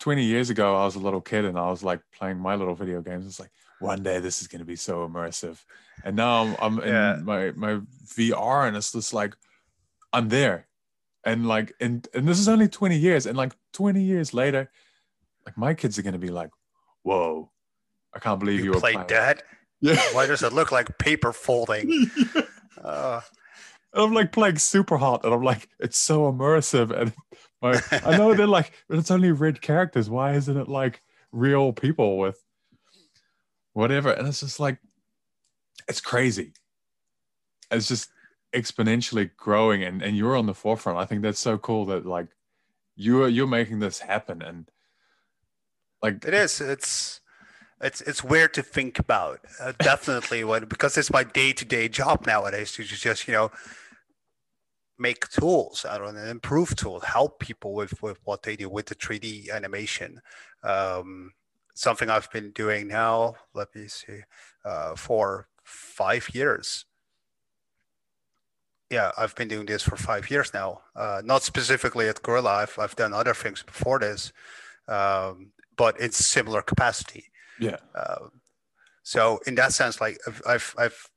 [0.00, 2.74] 20 years ago, I was a little kid and I was like playing my little
[2.74, 3.26] video games.
[3.26, 5.62] It's like one day this is going to be so immersive.
[6.04, 7.14] And now I'm, I'm yeah.
[7.14, 9.34] in my, my VR and it's just like,
[10.12, 10.66] I'm there
[11.24, 14.70] and like and and this is only 20 years and like 20 years later
[15.46, 16.50] like my kids are going to be like
[17.02, 17.50] whoa
[18.14, 19.42] i can't believe you, you played that
[19.80, 22.42] yeah why does it look like paper folding yeah.
[22.82, 23.20] Uh,
[23.94, 24.04] uh.
[24.04, 27.12] i'm like playing Superhot, and i'm like it's so immersive and
[27.62, 32.18] my, i know they're like it's only red characters why isn't it like real people
[32.18, 32.42] with
[33.72, 34.78] whatever and it's just like
[35.88, 36.52] it's crazy
[37.70, 38.10] it's just
[38.52, 40.98] exponentially growing and, and you're on the forefront.
[40.98, 42.28] I think that's so cool that like
[42.94, 44.70] you're you're making this happen and
[46.02, 46.60] like it is.
[46.60, 47.20] It's
[47.80, 49.40] it's it's weird to think about.
[49.60, 53.50] Uh, definitely when because it's my day to day job nowadays to just you know
[54.98, 58.86] make tools I don't know, improve tools, help people with with what they do with
[58.86, 60.20] the 3D animation.
[60.62, 61.32] Um,
[61.74, 63.34] something I've been doing now.
[63.54, 64.20] Let me see,
[64.64, 66.86] uh, for five years.
[68.90, 70.82] Yeah, I've been doing this for five years now.
[70.94, 74.32] Uh, not specifically at Guerrilla, I've I've done other things before this,
[74.88, 77.24] um, but in similar capacity.
[77.58, 77.78] Yeah.
[77.94, 78.26] Uh,
[79.02, 81.08] so in that sense, like I've I've, I've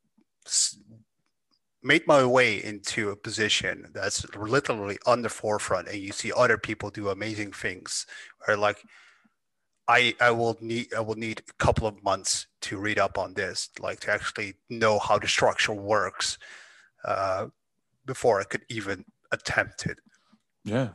[1.86, 6.58] made my way into a position that's literally on the forefront, and you see other
[6.58, 8.08] people do amazing things.
[8.48, 8.84] or like
[9.88, 13.36] I I will need I will need a couple of months to read up on
[13.36, 16.40] this, like to actually know how the structure works
[17.06, 17.48] uh,
[18.06, 20.00] before I could even attempt it.
[20.64, 20.90] Yeah.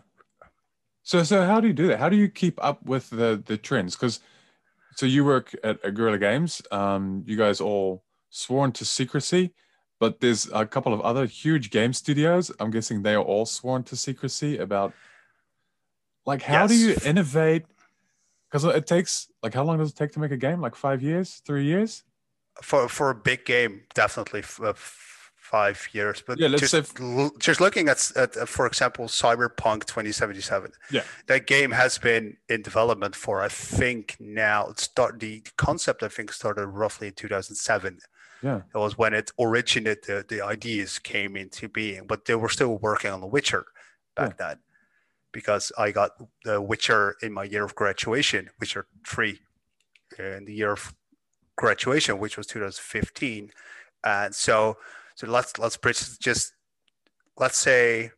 [1.05, 2.01] So so how do you do that?
[2.01, 3.95] How do you keep up with the the trends?
[3.95, 4.21] Because
[4.97, 6.61] so you work at, at Guerrilla Games.
[6.73, 9.55] Um, you guys all sworn to secrecy,
[10.01, 12.51] but there's a couple of other huge game studios.
[12.59, 14.93] I'm guessing they are all sworn to secrecy about
[16.27, 16.71] like how yes.
[16.71, 17.67] do you innovate
[18.49, 20.61] because it takes like how long does it take to make a game?
[20.61, 22.03] Like five years, three years?
[22.63, 24.73] For for a big game, definitely uh,
[25.51, 26.23] five years.
[26.27, 30.73] But yeah, let's just, say just looking at, at uh, for example, Cyberpunk 2077.
[30.91, 34.69] Yeah, that game has been in development for I think now.
[34.69, 37.99] It start the concept I think started roughly in 2007.
[38.43, 40.29] Yeah, it was when it originated.
[40.29, 43.67] The, ideas came into being, but they were still working on The Witcher
[44.17, 44.47] back yeah.
[44.49, 44.59] then
[45.33, 46.13] because I got
[46.45, 49.39] The Witcher in my year of graduation, Witcher 3
[50.19, 50.95] in the year of
[51.57, 53.51] graduation, which was 2015.
[54.05, 54.79] And so,
[55.15, 55.77] so let's let's
[56.19, 56.55] just
[57.37, 58.11] let's say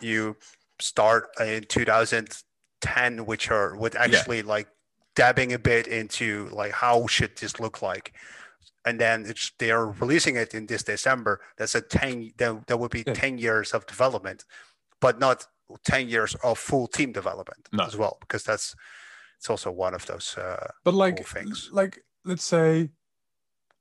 [0.00, 0.36] you
[0.80, 4.46] start in 2010, which are with actually yeah.
[4.46, 4.68] like
[5.18, 8.06] dabbing a bit into like how should this look like
[8.84, 11.40] and then it's they are releasing it in this December.
[11.58, 12.32] That's a ten.
[12.38, 13.12] That, that would be yeah.
[13.12, 14.44] ten years of development
[15.00, 15.46] but not
[15.84, 17.84] 10 years of full team development no.
[17.84, 18.74] as well because that's
[19.36, 22.88] it's also one of those uh, but like cool things like let's say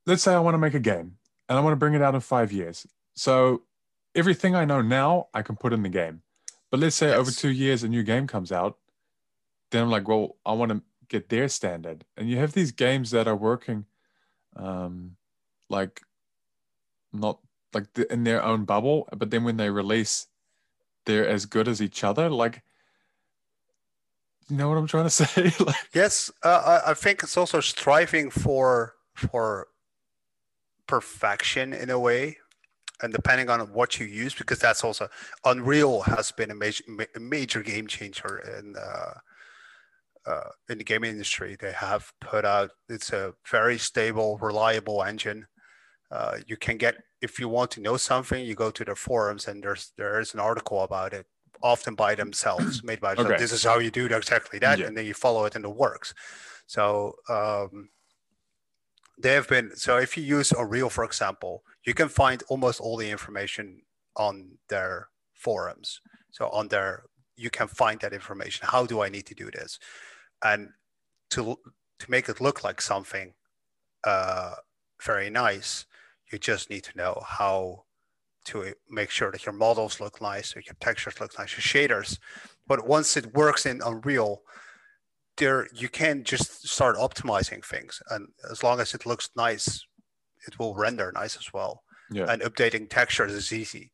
[0.05, 1.17] let's say i want to make a game
[1.49, 3.63] and i want to bring it out in five years so
[4.15, 6.21] everything i know now i can put in the game
[6.69, 7.17] but let's say yes.
[7.17, 8.77] over two years a new game comes out
[9.71, 13.11] then i'm like well i want to get their standard and you have these games
[13.11, 13.85] that are working
[14.55, 15.15] um
[15.69, 16.01] like
[17.13, 17.39] not
[17.73, 20.27] like the, in their own bubble but then when they release
[21.07, 22.29] they're as good as each other.
[22.29, 22.61] Like,
[24.47, 25.51] you know what I'm trying to say?
[25.59, 29.69] like, yes, uh, I think it's also striving for for
[30.85, 32.37] perfection in a way,
[33.01, 35.09] and depending on what you use, because that's also
[35.43, 36.83] Unreal has been a major
[37.19, 38.75] major game changer in.
[38.75, 39.13] Uh,
[40.27, 45.47] uh, in the gaming industry, they have put out it's a very stable, reliable engine.
[46.11, 49.47] Uh, you can get if you want to know something, you go to the forums
[49.47, 51.25] and there's there's an article about it,
[51.63, 53.31] often by themselves, made by themselves.
[53.31, 53.41] Okay.
[53.41, 54.87] This is how you do exactly that, yeah.
[54.87, 56.13] and then you follow it and it works.
[56.67, 57.89] So um,
[59.17, 59.75] they have been.
[59.75, 63.81] So if you use Unreal, for example, you can find almost all the information
[64.15, 66.01] on their forums.
[66.31, 67.03] So on their,
[67.35, 68.67] you can find that information.
[68.69, 69.79] How do I need to do this?
[70.43, 70.69] And
[71.31, 71.57] to
[71.99, 73.33] to make it look like something
[74.03, 74.55] uh,
[75.01, 75.85] very nice,
[76.31, 77.85] you just need to know how
[78.45, 82.17] to make sure that your models look nice, or your textures look nice, your shaders.
[82.65, 84.41] But once it works in Unreal,
[85.37, 89.85] there you can just start optimizing things, and as long as it looks nice,
[90.47, 91.83] it will render nice as well.
[92.09, 92.25] Yeah.
[92.29, 93.91] And updating textures is easy.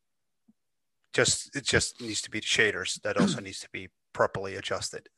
[1.14, 5.10] Just it just needs to be the shaders that also needs to be properly adjusted,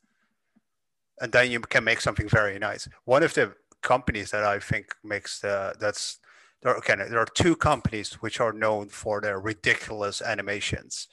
[1.20, 2.88] and then you can make something very nice.
[3.04, 6.18] One of the companies that I think makes the that's
[6.62, 11.06] there are, okay, there are two companies which are known for their ridiculous animations,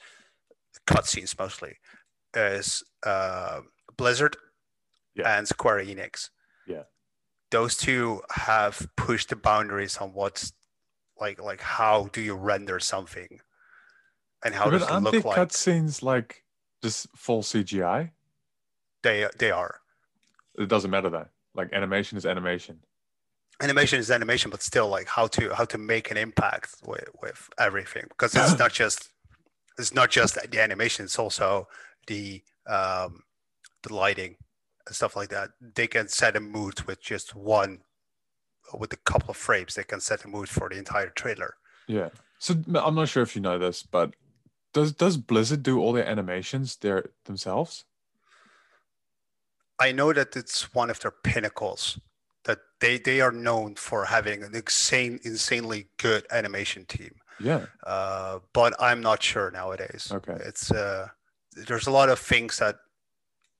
[0.86, 1.76] cutscenes mostly,
[2.34, 3.60] is uh,
[3.96, 4.36] Blizzard
[5.14, 5.38] yeah.
[5.38, 6.30] and Square Enix.
[6.66, 6.84] Yeah,
[7.50, 10.52] those two have pushed the boundaries on what's
[11.20, 13.40] like like how do you render something,
[14.44, 15.36] and how but does it look like.
[15.36, 16.42] Cutscenes like
[16.82, 18.10] just full CGI.
[19.02, 19.80] They they are.
[20.58, 21.26] It doesn't matter though.
[21.54, 22.80] Like animation is animation.
[23.60, 27.48] Animation is animation but still like how to how to make an impact with with
[27.58, 28.04] everything.
[28.08, 29.10] Because it's not just
[29.78, 31.68] it's not just the animation it's also
[32.06, 33.22] the um
[33.82, 34.36] the lighting
[34.86, 35.50] and stuff like that.
[35.60, 37.80] They can set a mood with just one
[38.72, 39.74] with a couple of frames.
[39.74, 41.54] They can set a mood for the entire trailer.
[41.86, 42.08] Yeah.
[42.38, 44.14] So i'm not sure if you know this but
[44.74, 47.84] does does blizzard do all their animations there themselves
[49.80, 51.98] i know that it's one of their pinnacles
[52.44, 57.14] that they they are known for having an insane insanely good animation team.
[57.40, 57.66] Yeah.
[57.84, 60.12] Uh, but I'm not sure nowadays.
[60.12, 60.36] Okay.
[60.44, 61.08] It's uh,
[61.66, 62.76] there's a lot of things that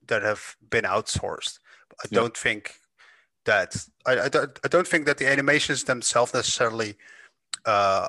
[0.07, 1.59] that have been outsourced,
[2.03, 2.21] I Yeah.
[2.21, 2.75] don't think
[3.47, 3.75] that
[4.07, 6.97] I, I, don't, I don't think that the animations themselves necessarily
[7.65, 8.09] uh,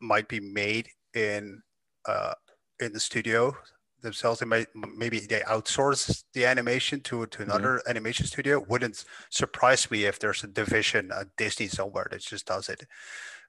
[0.00, 1.62] might be made in
[2.06, 2.34] uh,
[2.80, 3.56] in the studio
[4.02, 4.40] themselves.
[4.40, 8.64] They might maybe they outsource the animation to to another animation studio.
[8.68, 12.84] Wouldn't surprise me if there's a division at Disney somewhere that just does it.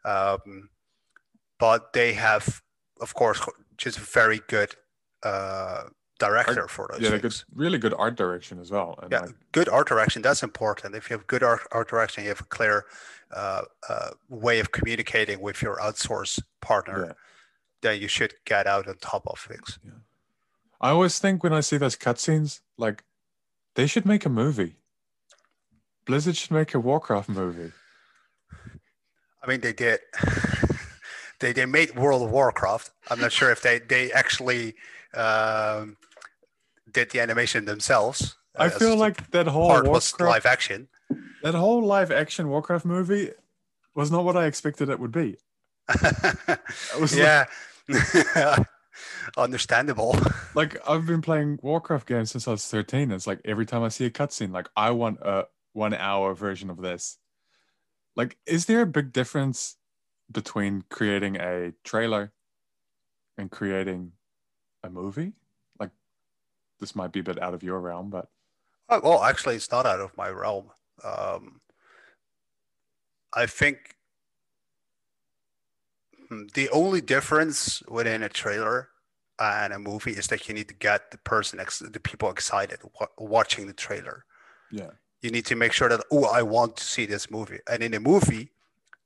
[0.05, 0.69] Um,
[1.59, 2.61] but they have,
[2.99, 3.39] of course,
[3.77, 4.75] just a very good
[5.23, 5.83] uh,
[6.19, 8.99] director for those yeah, good, really good art direction as well.
[9.01, 10.21] And Yeah, like, good art direction.
[10.21, 10.95] That's important.
[10.95, 12.85] If you have good art, art direction, you have a clear
[13.31, 17.05] uh, uh, way of communicating with your outsource partner.
[17.07, 17.13] Yeah.
[17.81, 19.79] Then you should get out on top of things.
[20.83, 23.05] I always think when I see those cutscenes, like
[23.75, 24.75] they should make a movie.
[26.05, 27.71] Blizzard should make a Warcraft movie.
[29.41, 30.01] I mean, they did.
[31.39, 32.91] they they made World of Warcraft.
[33.09, 34.75] I'm not sure if they they actually
[35.13, 35.95] um,
[36.91, 38.35] did the animation themselves.
[38.57, 40.89] I feel like that whole part was Warcraft, live action.
[41.43, 43.31] that whole live action Warcraft movie
[43.95, 45.37] was not what I expected it would be.
[46.99, 47.47] was like-
[47.87, 48.63] yeah,
[49.37, 50.17] understandable.
[50.55, 53.09] Like I've been playing Warcraft games since I was 13.
[53.09, 56.69] It's like every time I see a cutscene, like I want a one hour version
[56.69, 57.17] of this.
[58.15, 59.77] Like, is there a big difference
[60.31, 62.33] between creating a trailer
[63.35, 64.11] and creating
[64.83, 65.33] a movie?
[65.79, 65.89] Like,
[66.79, 68.27] this might be a bit out of your realm, but
[68.89, 70.69] Oh, well, actually, it's not out of my realm.
[71.03, 71.61] Um,
[73.33, 73.92] I think
[76.53, 78.89] the only difference within a trailer
[79.39, 82.79] and a movie is that you need to get the person, ex- the people excited
[82.99, 84.25] wa- watching the trailer.
[84.71, 84.91] yeah,
[85.21, 87.59] You need to make sure that oh, I want to see this movie.
[87.69, 88.51] And in a movie,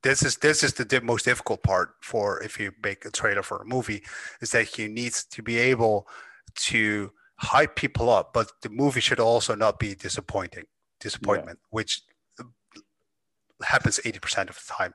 [0.03, 3.43] this is this is the di- most difficult part for if you make a trailer
[3.43, 4.03] for a movie,
[4.41, 6.07] is that you need to be able
[6.55, 10.65] to hype people up, but the movie should also not be disappointing,
[10.99, 12.01] disappointment, which
[12.39, 12.43] uh,
[13.63, 14.93] happens 80% of the time.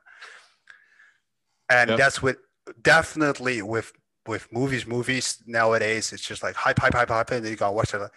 [1.73, 1.99] And Yep.
[1.99, 2.37] that's with
[2.83, 3.93] definitely with
[4.27, 7.71] with movies, movies nowadays, it's just like hype, hype, hype, hype, and then you go
[7.73, 7.99] watch it.
[7.99, 8.13] like,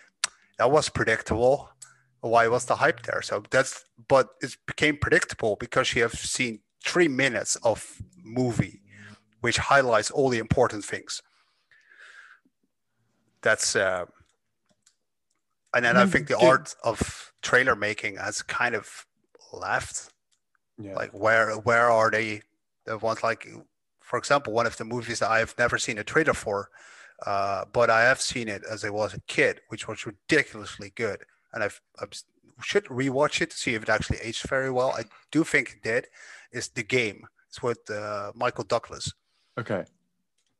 [0.59, 1.69] That was predictable.
[2.21, 3.21] Why was the hype there?
[3.21, 8.81] So that's but it became predictable because you have seen three minutes of movie,
[9.41, 11.21] which highlights all the important things.
[13.41, 14.05] That's uh,
[15.75, 19.05] and then I think the did- art of trailer making has kind of
[19.53, 20.13] left.
[20.77, 22.41] yeah, Like where where are they?
[22.85, 23.47] The ones like,
[24.01, 26.69] for example, one of the movies that I've never seen a trailer for,
[27.25, 31.23] uh, but I have seen it as I was a kid, which was ridiculously good,
[31.53, 32.11] and I've, I've
[32.61, 34.91] should rewatch it to see if it actually aged very well.
[34.91, 36.07] I do think it did.
[36.51, 37.25] Is the game?
[37.49, 39.13] It's with uh, Michael Douglas
[39.59, 39.83] okay,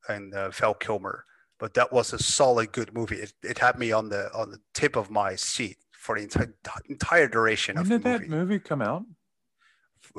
[0.09, 1.25] and uh, Val Kilmer,
[1.59, 3.17] but that was a solid, good movie.
[3.17, 6.53] It, it had me on the on the tip of my seat for the entire
[6.89, 8.35] entire duration when of did the that movie.
[8.35, 9.03] movie come out?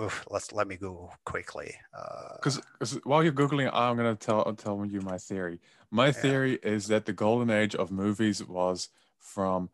[0.01, 1.75] Oof, let's let me go quickly.
[1.97, 2.61] Uh, Because
[3.05, 5.61] while you're googling, I'm gonna tell tell you my theory.
[5.91, 9.71] My theory is that the golden age of movies was from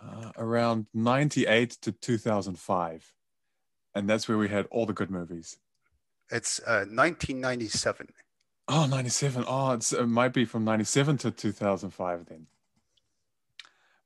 [0.00, 3.12] uh, around '98 to 2005,
[3.94, 5.58] and that's where we had all the good movies.
[6.30, 8.08] It's uh, 1997.
[8.68, 9.44] Oh, 97.
[9.48, 12.46] Oh, it's, it might be from 97 to 2005 then.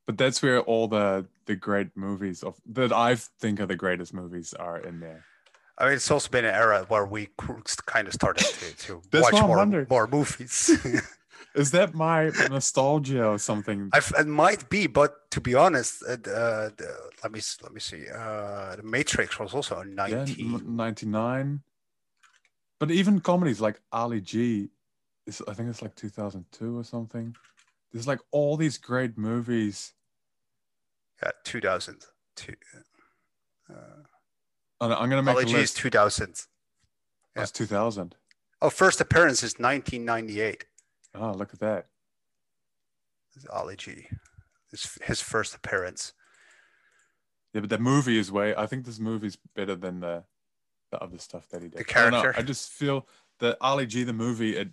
[0.05, 4.13] But that's where all the the great movies of that I think are the greatest
[4.13, 5.25] movies are in there.
[5.77, 7.29] I mean, it's also been an era where we
[7.85, 10.71] kind of started to, to watch more, more movies.
[11.55, 13.89] Is that my nostalgia or something?
[13.93, 17.79] I've, it might be, but to be honest, uh, the, the, let me let me
[17.79, 18.05] see.
[18.09, 20.55] Uh, the Matrix was also a 19.
[20.55, 21.61] n- 99.
[22.79, 24.69] But even comedies like Ali G,
[25.25, 27.35] is, I think it's like 2002 or something.
[27.91, 29.93] There's like all these great movies.
[31.43, 32.53] 2002.
[33.69, 33.73] Uh,
[34.81, 35.77] And I'm gonna make a Apologies, list.
[35.77, 36.41] 2000.
[37.35, 38.15] That's 2000.
[38.61, 40.65] Oh, first appearance is 1998.
[41.15, 41.87] Oh, look at that.
[43.35, 44.07] It's Ali G.
[44.71, 46.13] His, his first appearance.
[47.53, 48.53] Yeah, but the movie is way.
[48.55, 50.23] I think this movie's better than the
[50.91, 51.79] the other stuff that he did.
[51.79, 52.33] The I character?
[52.37, 53.07] I just feel
[53.39, 54.69] that Ali G, the movie, it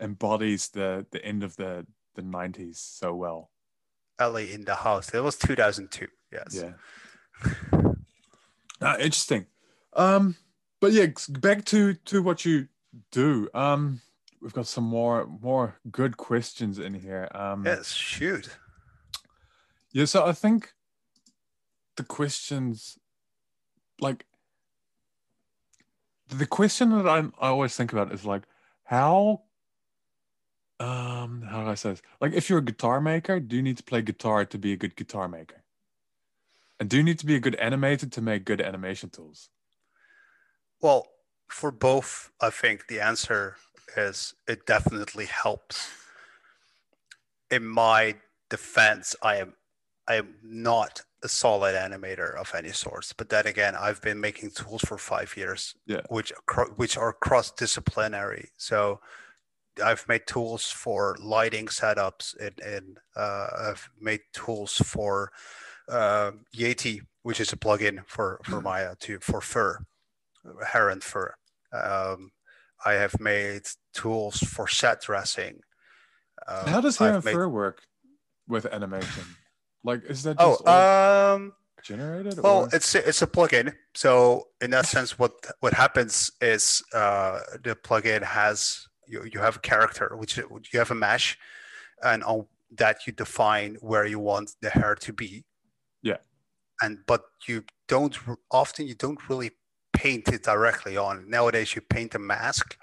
[0.00, 3.50] embodies the the end of the the 90s so well.
[4.18, 5.12] Ellie in the house.
[5.14, 6.06] It was 2002.
[6.32, 6.54] Yes.
[6.54, 6.72] Yeah.
[8.80, 9.46] Ah, interesting.
[9.94, 10.36] Um,
[10.80, 12.68] but yeah, back to to what you
[13.10, 13.48] do.
[13.54, 14.00] Um,
[14.42, 17.28] we've got some more more good questions in here.
[17.34, 17.92] Um, Yes.
[17.92, 18.50] Shoot.
[19.92, 20.74] Yeah, so I think
[21.96, 22.98] the questions,
[23.98, 24.26] like,
[26.28, 28.42] the question that I, I always think about is like,
[28.84, 29.44] how,
[30.78, 32.02] um, how do I say this?
[32.20, 34.76] Like, if you're a guitar maker, do you need to play guitar to be a
[34.76, 35.62] good guitar maker?
[36.78, 39.48] And do you need to be a good animator to make good animation tools?
[40.82, 41.06] Well,
[41.48, 43.56] for both, I think the answer
[43.96, 45.88] is it definitely helps.
[47.50, 48.16] In my
[48.50, 49.54] defense, I am
[50.08, 54.50] I am not a solid animator of any sort But then again, I've been making
[54.50, 56.02] tools for five years, yeah.
[56.08, 56.32] which
[56.76, 58.50] which are cross disciplinary.
[58.56, 59.00] So
[59.84, 65.32] I've made tools for lighting setups, and, and uh, I've made tools for
[65.88, 69.78] uh, Yeti, which is a plugin for for Maya to for fur,
[70.66, 71.34] hair and fur.
[71.72, 72.32] Um,
[72.84, 73.62] I have made
[73.92, 75.60] tools for set dressing.
[76.46, 77.32] Um, How does and made...
[77.32, 77.82] fur work
[78.48, 79.24] with animation?
[79.84, 81.52] Like, is that oh, just oh um,
[81.82, 82.40] generated?
[82.40, 82.68] Well, or?
[82.72, 83.72] it's it's a plugin.
[83.94, 89.56] So in that sense, what what happens is uh, the plugin has you, you have
[89.56, 91.38] a character, which you have a mesh,
[92.02, 95.44] and on that you define where you want the hair to be.
[96.02, 96.18] Yeah.
[96.80, 98.16] And but you don't
[98.50, 99.52] often you don't really
[99.92, 101.28] paint it directly on.
[101.28, 102.76] Nowadays, you paint a mask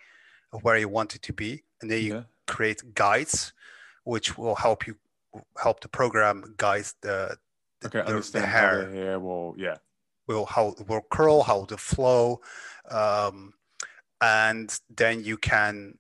[0.52, 2.24] of where you want it to be, and then you yeah.
[2.48, 3.54] create guides,
[4.04, 4.96] which will help you
[5.62, 7.38] help the program guide the
[7.82, 8.86] the, okay, the, the hair.
[8.86, 9.78] the hair will yeah
[10.28, 12.40] will how will curl, how to flow,
[12.90, 13.54] um,
[14.22, 15.98] and then you can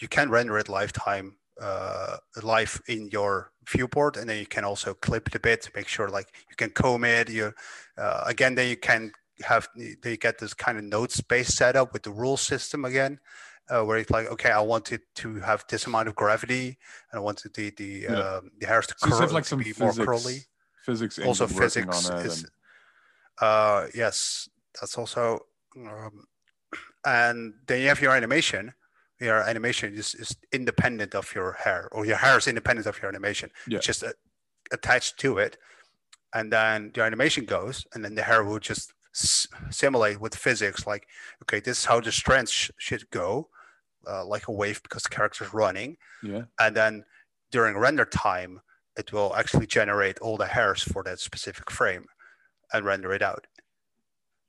[0.00, 4.94] you, can render it lifetime uh, live in your viewport, and then you can also
[4.94, 7.28] clip the bit to make sure like you can comb it.
[7.30, 7.52] You
[7.98, 9.68] uh, again, then you can have
[10.02, 13.18] they get this kind of node space setup with the rule system again
[13.70, 16.78] uh, where it's like, okay, I want it to have this amount of gravity,
[17.10, 18.12] and I wanted the the yeah.
[18.12, 20.40] uh, the hairs to, so curl, like to be physics, more curly.
[20.84, 22.50] Physics also physics is, and...
[23.40, 24.48] uh, yes,
[24.78, 25.40] that's also,
[25.76, 26.26] um,
[27.06, 28.74] and then you have your animation.
[29.20, 33.10] Your animation is, is independent of your hair, or your hair is independent of your
[33.10, 33.50] animation.
[33.66, 33.78] Yeah.
[33.78, 34.12] It's just uh,
[34.72, 35.58] attached to it,
[36.34, 38.92] and then the animation goes, and then the hair will just
[39.70, 41.08] simulate with physics like
[41.42, 43.48] okay this is how the strands sh- should go
[44.08, 45.96] uh, like a wave because the character is running.
[46.22, 46.42] Yeah.
[46.58, 47.04] And then
[47.50, 48.60] during render time,
[48.96, 52.06] it will actually generate all the hairs for that specific frame
[52.72, 53.46] and render it out.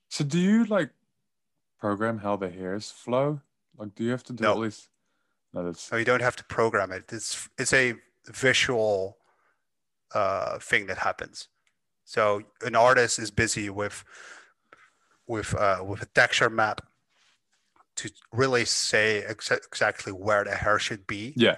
[0.10, 0.90] So do you like
[1.80, 3.42] program how the hairs flow?
[3.82, 4.52] Like, do you have to do no.
[4.52, 4.90] at least?
[5.56, 5.92] No, that's.
[5.92, 7.06] No, you don't have to program it.
[7.12, 7.96] It's it's a
[8.28, 9.18] visual
[10.14, 11.48] uh, thing that happens.
[12.06, 14.04] So an artist is busy with
[15.26, 16.82] with uh, with a texture map
[17.96, 21.34] to really say ex- exactly where the hair should be.
[21.36, 21.56] Yeah.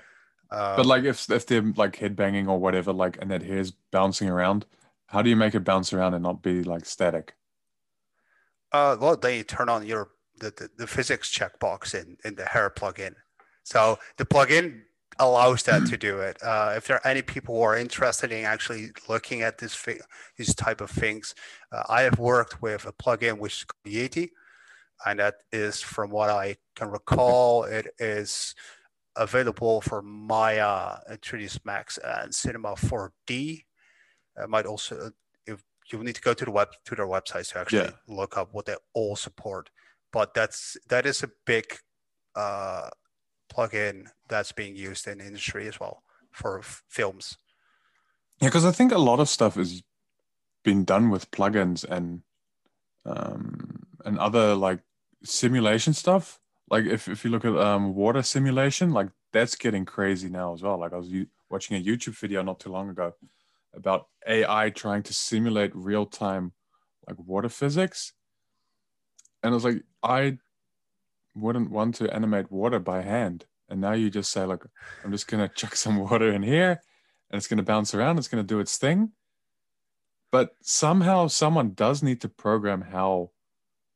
[0.49, 3.71] Um, but like if if they're like head banging or whatever, like and that hair's
[3.91, 4.65] bouncing around,
[5.07, 7.33] how do you make it bounce around and not be like static?
[8.71, 12.45] Uh, well, then you turn on your the, the, the physics checkbox in in the
[12.45, 13.15] hair plugin.
[13.63, 14.81] So the plugin
[15.19, 16.37] allows that to do it.
[16.43, 19.99] Uh, if there are any people who are interested in actually looking at this fi-
[20.37, 21.35] these type of things,
[21.71, 24.29] uh, I have worked with a plugin which is called Yeti,
[25.05, 28.55] and that is from what I can recall, it is
[29.15, 33.63] available for Maya, 3ds Max, and Cinema 4D.
[34.41, 35.11] I might also,
[35.45, 37.91] if you need to go to the web to their websites to actually yeah.
[38.07, 39.69] look up what they all support.
[40.13, 41.65] But that's that is a big
[42.35, 42.89] uh,
[43.51, 47.37] plugin that's being used in industry as well for f- films.
[48.39, 49.83] Yeah, because I think a lot of stuff is
[50.63, 52.21] being done with plugins and
[53.05, 54.79] um, and other like
[55.23, 56.39] simulation stuff.
[56.69, 60.61] Like if, if you look at um, water simulation like that's getting crazy now as
[60.61, 60.79] well.
[60.79, 63.13] Like i was u- watching a youtube video not too long ago
[63.73, 66.53] about ai trying to simulate real-time
[67.07, 68.13] like water physics.
[69.41, 70.37] And i was like i
[71.35, 74.63] wouldn't want to animate water by hand and now you just say like
[75.03, 76.81] i'm just going to chuck some water in here
[77.31, 79.11] and it's going to bounce around it's going to do its thing
[80.31, 83.31] but somehow someone does need to program how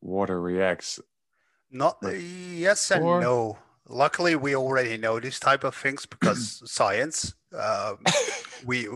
[0.01, 0.99] water reacts
[1.71, 3.57] not yes and or, no.
[3.89, 7.33] Luckily, we already know these type of things because science.
[7.53, 7.99] Um,
[8.65, 8.87] we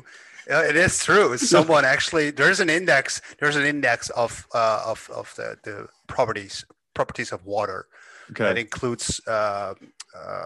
[0.47, 1.37] it is true.
[1.53, 3.21] Someone actually there's an index.
[3.39, 7.87] There's an index of uh, of of the, the properties properties of water
[8.31, 8.43] okay.
[8.43, 9.73] that includes uh,
[10.15, 10.45] uh,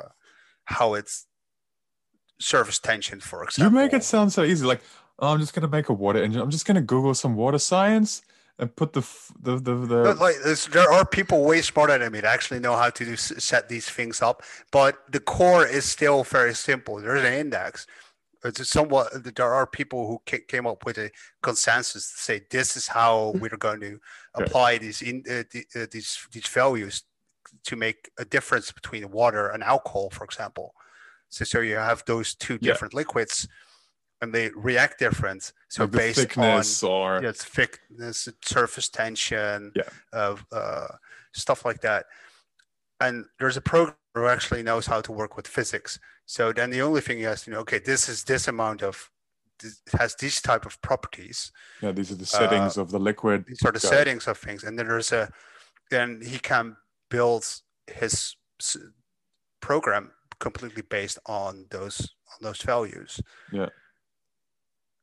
[0.66, 1.28] how it's
[2.40, 3.80] surface tension, for example.
[3.80, 4.66] You make it sound so easy.
[4.66, 4.82] Like
[5.20, 6.42] oh, I'm just gonna make a water engine.
[6.42, 8.22] I'm just gonna Google some water science
[8.58, 9.02] and put the
[9.42, 10.16] the the, the...
[10.16, 10.36] like
[10.72, 13.90] there are people way smarter than me that actually know how to do, set these
[13.90, 17.86] things up but the core is still very simple there's an index
[18.46, 22.88] it's somewhat there are people who came up with a consensus to say this is
[22.88, 23.40] how hmm.
[23.40, 24.00] we're going to
[24.36, 25.44] apply these in uh,
[25.80, 27.04] uh, these these values
[27.64, 30.74] to make a difference between water and alcohol for example
[31.30, 33.00] so, so you have those two different yeah.
[33.00, 33.48] liquids
[34.22, 35.54] and they react different.
[35.70, 39.90] So like based thickness on or yeah, it's thickness, surface tension, Yeah.
[40.14, 40.88] of uh,
[41.34, 42.06] stuff like that.
[43.02, 46.00] And there's a program who actually knows how to work with physics.
[46.26, 49.12] So then the only thing he has to know, okay, this is this amount of
[49.60, 51.52] this has these type of properties.
[51.82, 53.46] yeah, these are the settings of the liquid.
[53.48, 55.32] These are the settings of things, and then there's a
[55.92, 56.76] then he can
[57.10, 57.46] build
[57.88, 58.36] his
[59.62, 62.00] program completely based on those
[62.34, 63.22] on those values.
[63.52, 63.70] Yeah.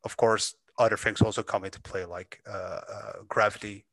[0.05, 3.87] Of course, other things also come into play, like uh, uh, gravity,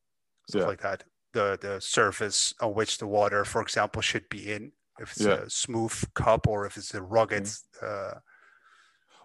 [0.50, 0.68] stuff Yeah.
[0.68, 1.04] like that.
[1.34, 4.72] The the surface on which the water, for example, should be in.
[5.00, 5.44] If it's Yeah.
[5.46, 7.50] a smooth cup or if it's a rugged.
[7.82, 8.16] Uh,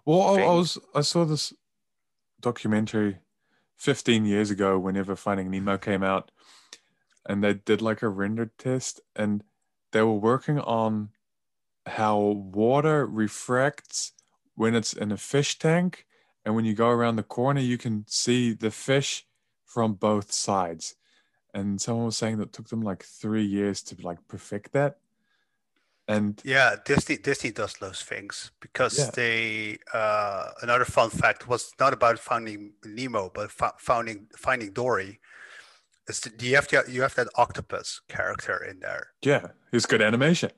[0.05, 1.53] Well, I, I was I saw this
[2.41, 3.21] documentary
[3.77, 6.31] 15 years ago whenever Finding Nemo came out,
[7.27, 9.43] and they did like a render test, and
[9.93, 11.11] they were working on
[11.87, 14.13] how water refracts
[14.55, 16.07] when it's in a fish tank,
[16.45, 19.27] and when you go around the corner, you can see the fish
[19.65, 20.95] from both sides.
[21.53, 24.99] And someone was saying that it took them like three years to like perfect that.
[26.07, 29.11] And Yeah, Disney Disney does those things because Yeah.
[29.15, 29.79] they.
[29.93, 35.21] Uh, another fun fact was not about finding Nemo, but fo- finding finding Dory.
[36.07, 39.13] Is the, you have to, you have that octopus character in there.
[39.23, 40.51] yeah, it's good animation.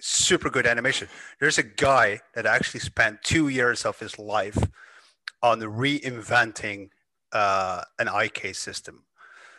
[0.00, 1.08] Super good animation.
[1.38, 4.58] There's a guy that actually spent two years of his life
[5.42, 6.88] on reinventing
[7.32, 9.04] uh, an IK system.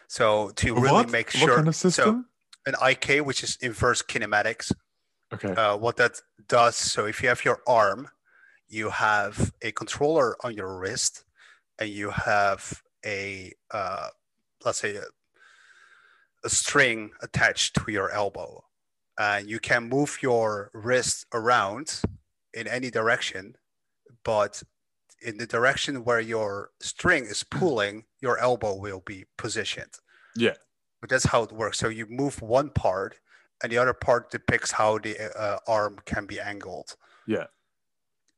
[0.10, 1.10] So to really what?
[1.10, 2.26] make what sure, kind of so system?
[2.66, 4.72] an IK, which is inverse kinematics,
[5.34, 5.54] okay.
[5.54, 8.08] uh, what that does so if you have your arm
[8.68, 11.24] you have a controller on your wrist
[11.80, 14.08] and you have a uh,
[14.64, 15.04] let's say a,
[16.44, 18.64] a string attached to your elbow
[19.20, 22.02] and you can move your wrist around
[22.54, 23.56] in any direction
[24.24, 24.62] but
[25.22, 29.96] in the direction where your string is pulling your elbow will be positioned
[30.36, 30.56] Yeah.
[31.02, 33.20] but that's how it works so you move one part
[33.66, 36.96] and the other part depicts how the uh, arm can be angled.
[37.26, 37.48] Yeah.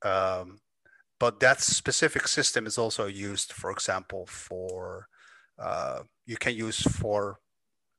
[0.01, 0.61] Um,
[1.19, 5.07] but that specific system is also used, for example, for
[5.59, 7.39] uh, you can use for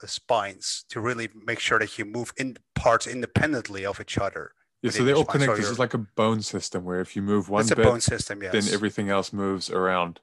[0.00, 4.52] the spines to really make sure that you move in parts independently of each other.
[4.80, 5.50] Yeah, so they're all connect.
[5.50, 5.70] So connected.
[5.70, 8.52] It's like a bone system where if you move one bit, bone system, yes.
[8.52, 10.20] then everything else moves around.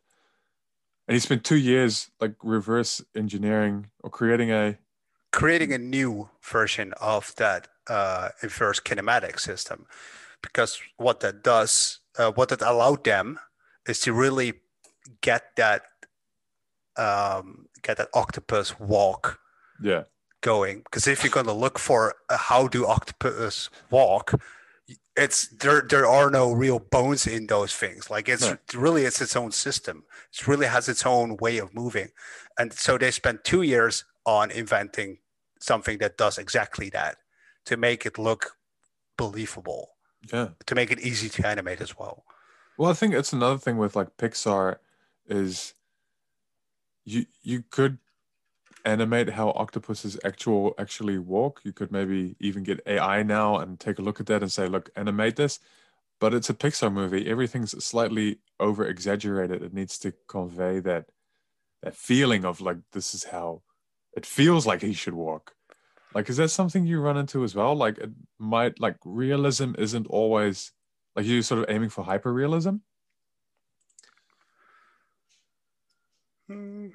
[1.08, 4.80] And he spent two years like reverse engineering or creating a
[5.36, 9.86] creating a new version of that uh, inverse kinematic system.
[10.42, 13.40] Because what that does uh, what that allowed them
[13.86, 14.54] is to really
[15.22, 15.82] get that
[16.98, 19.40] um, get that octopus walk
[19.84, 20.04] yeah.
[20.42, 20.78] going.
[20.80, 24.34] Because if you're going to look for uh, how do octopus walk
[25.18, 28.10] it's there there are no real bones in those things.
[28.10, 28.74] Like it's Right.
[28.74, 30.04] really it's its own system.
[30.34, 32.10] It really has its own way of moving.
[32.58, 35.20] And so they spent two years on inventing
[35.60, 37.18] something that does exactly that
[37.66, 38.58] to make it look
[39.18, 39.91] believable
[40.32, 40.49] yeah.
[40.66, 42.24] to make it easy to animate as well
[42.78, 44.78] Well, I think it's another thing with like Pixar
[45.28, 45.74] is
[47.06, 47.99] you you could
[48.84, 51.62] animate how octopuses actual actually walk.
[51.64, 54.68] You could maybe even get AI now and take a look at that and say,
[54.68, 55.60] look, animate this.
[56.20, 57.28] But it's a Pixar movie.
[57.28, 59.62] Everything's slightly over exaggerated.
[59.64, 61.06] It needs to convey that
[61.82, 63.62] that feeling of like this is how
[64.16, 65.53] it feels like he should walk.
[66.13, 67.76] Like, is that something you run into as well?
[67.76, 68.09] Like, it
[68.39, 70.72] might like realism isn't always
[71.16, 72.78] like you're sort of aiming for hyper realism.
[76.47, 76.88] Hmm.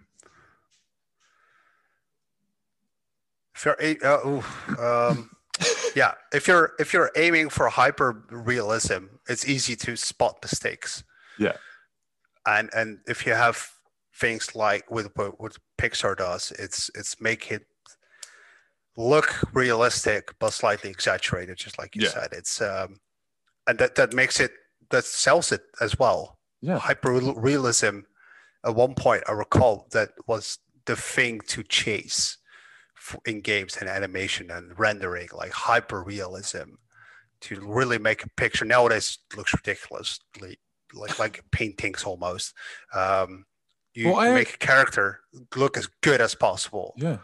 [3.54, 4.44] If you're, uh, ooh,
[4.78, 5.30] um,
[5.96, 11.04] yeah, if you're if you're aiming for hyper realism, it's easy to spot mistakes.
[11.38, 11.56] Yeah.
[12.46, 13.70] and and if you have
[14.20, 17.66] things like with what, what Pixar does, it's it's make it
[18.96, 22.08] look realistic but slightly exaggerated, just like you Yeah.
[22.10, 22.28] said.
[22.32, 23.00] It's um,
[23.66, 24.52] and that that makes it
[24.90, 26.78] that sells it as well Yeah.
[26.78, 28.00] hyper realism
[28.64, 32.38] at one point i recall that was the thing to chase
[33.24, 36.74] in games and animation and rendering like hyper realism
[37.40, 40.58] to really make a picture nowadays it looks ridiculously
[40.92, 42.54] like like paintings almost
[42.94, 43.44] um
[43.94, 45.20] you Well, I- make a character
[45.56, 47.18] look as good as possible Yeah.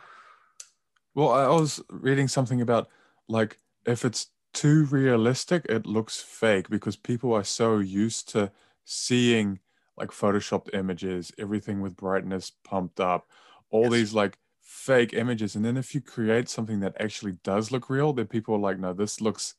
[1.14, 2.88] Well, I was reading something about
[3.28, 8.50] like if it's too realistic, it looks fake because people are so used to
[8.84, 9.60] seeing
[9.96, 13.28] like photoshopped images, everything with brightness pumped up,
[13.70, 13.92] all Yes.
[13.92, 15.56] these like fake images.
[15.56, 18.78] And then if you create something that actually does look real, then people are like,
[18.78, 19.54] no, this looks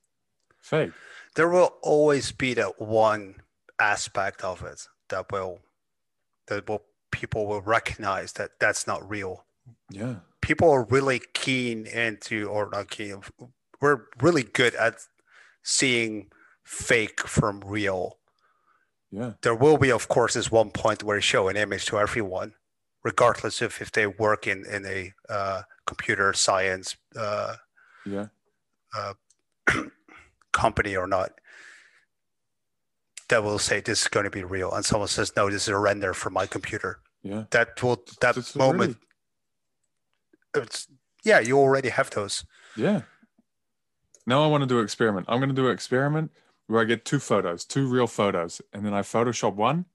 [0.62, 0.92] fake.
[1.36, 3.42] there will always be that one
[3.80, 5.60] aspect of it that will
[6.48, 9.46] that will people will recognize that that's not real.
[9.90, 10.16] Yeah.
[10.42, 13.22] People are really keen into or not keen.
[13.82, 14.96] We're really good at
[15.64, 16.30] seeing
[16.64, 18.18] fake from real.
[19.12, 19.34] Yeah.
[19.42, 22.54] There will be, of course, this one point where you show an image to everyone,
[23.04, 27.56] regardless of if they work in in a uh, computer science uh,
[28.06, 28.28] Yeah.
[28.96, 29.14] Uh,
[30.52, 31.32] company or not.
[33.30, 35.68] That will say this is going to be real, and someone says no, this is
[35.70, 37.00] a render from my computer.
[37.24, 37.44] Yeah.
[37.52, 38.98] That will that That's moment.
[40.54, 40.88] It's
[41.24, 42.46] yeah, you already have those.
[42.76, 43.02] yeah.
[44.26, 45.26] Now I want to do an experiment.
[45.30, 46.32] I'm going to do an experiment
[46.68, 49.86] where I get two photos, two real photos, and then I Photoshop one,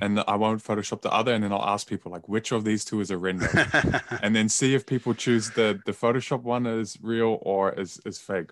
[0.00, 2.84] and I won't Photoshop the other, and then I'll ask people like, which of these
[2.84, 3.48] two is a render,
[4.22, 8.18] and then see if people choose the the Photoshop one as real or is is
[8.18, 8.50] fake.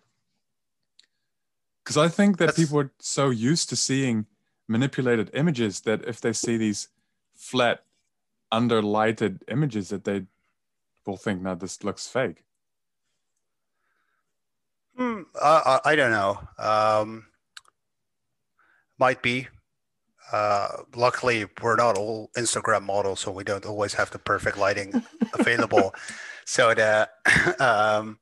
[1.83, 4.26] Because I think that That's- people are so used to seeing
[4.68, 6.89] manipulated images that if they see these
[7.35, 7.85] flat,
[8.53, 10.26] underlighted images, that they
[11.07, 12.45] will think, "No, this looks fake."
[14.97, 16.39] Hmm, I, I I don't know.
[16.59, 17.26] Um,
[18.99, 19.49] might be.
[20.30, 25.03] Uh, luckily, we're not all Instagram models, so we don't always have the perfect lighting
[25.39, 25.95] available.
[26.45, 27.09] So the
[27.59, 28.18] um,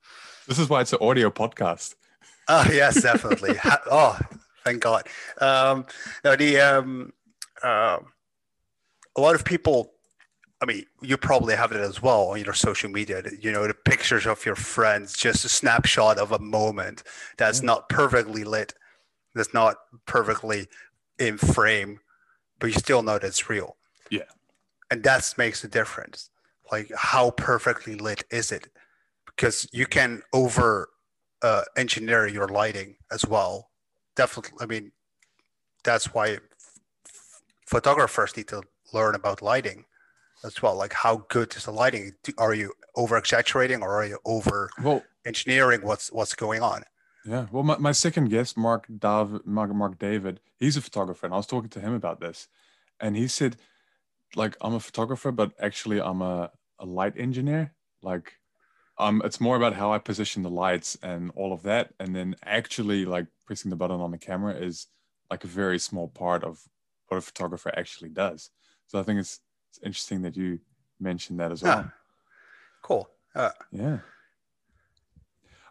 [0.48, 1.94] This is why it's an audio podcast.
[2.52, 3.54] Oh yes, definitely.
[3.90, 4.18] Oh,
[4.64, 5.06] thank God.
[5.40, 5.86] Um,
[6.24, 7.12] no, the um,
[7.62, 7.98] uh,
[9.16, 9.92] a lot of people.
[10.62, 13.22] I mean, you probably have it as well on your social media.
[13.40, 17.02] You know, the pictures of your friends, just a snapshot of a moment
[17.38, 17.66] that's Yeah.
[17.66, 18.74] not perfectly lit,
[19.34, 20.66] that's not perfectly
[21.18, 22.00] in frame,
[22.58, 23.76] but you still know that's real.
[24.10, 24.28] Yeah.
[24.90, 26.28] and that makes a difference.
[26.72, 28.68] Like, how perfectly lit is it?
[29.24, 30.88] Because you can over
[31.42, 33.70] uh, engineer your lighting as well.
[34.16, 34.92] Definitely, I mean,
[35.84, 36.38] that's why
[37.66, 38.62] photographers need to
[38.92, 39.84] learn about lighting
[40.44, 40.74] as well.
[40.76, 42.12] Like, how good is the lighting?
[42.22, 46.82] Do- Are you over exaggerating or are you over Well, engineering what's what's going on?
[47.24, 47.46] Yeah.
[47.52, 51.36] Well, my, my second guest, Mark Dav, Mark, Mark David, he's a photographer, and I
[51.36, 52.48] was talking to him about this,
[52.98, 53.56] and he said,
[54.34, 57.72] like, I'm a photographer, but actually, I'm a, a light engineer.
[58.02, 58.32] Like,
[59.00, 62.36] um, it's more about how I position the lights and all of that, and then
[62.44, 64.86] actually, like, pressing the button on the camera is
[65.30, 66.60] like a very small part of
[67.08, 68.50] what a photographer actually does.
[68.86, 69.40] So I think it's
[69.70, 70.60] it's interesting that you
[70.98, 71.78] mentioned that as well.
[71.78, 71.88] Yeah.
[72.82, 73.08] Cool.
[73.34, 73.98] Uh, Yeah.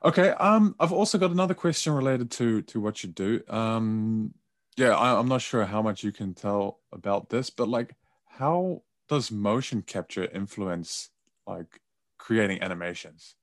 [0.04, 0.30] Okay.
[0.30, 3.42] Um, I've also got another question related to to what you do.
[3.50, 4.34] Um,
[4.78, 7.96] yeah, I, I'm not sure how much you can tell about this, but like,
[8.28, 11.10] how does motion capture influence
[11.46, 11.82] like
[12.20, 13.36] creating animations?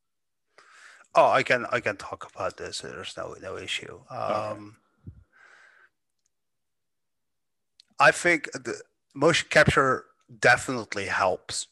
[1.14, 2.80] oh, I can I can talk about this.
[2.80, 4.00] There's no no issue.
[4.28, 4.52] Okay.
[4.52, 4.76] Um,
[7.98, 8.80] I think the
[9.14, 10.04] motion capture
[10.40, 11.68] definitely helps.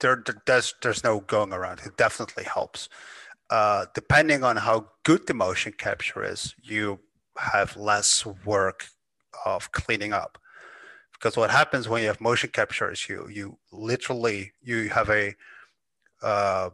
[0.00, 1.80] There, there- there's there's no going around.
[1.86, 2.88] It definitely helps.
[3.50, 7.00] Uh, depending on how good the motion capture is, you
[7.38, 8.86] have less work
[9.46, 10.38] of cleaning up.
[11.14, 15.34] Because what happens when you have motion capture is you you literally you have a
[16.22, 16.70] uh,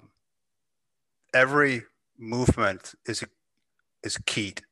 [1.34, 1.82] every
[2.18, 3.24] movement is
[4.02, 4.62] is keyed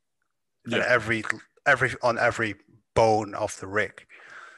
[0.67, 0.83] Yeah.
[0.87, 1.23] every
[1.65, 2.55] every on every
[2.95, 4.05] bone of the rig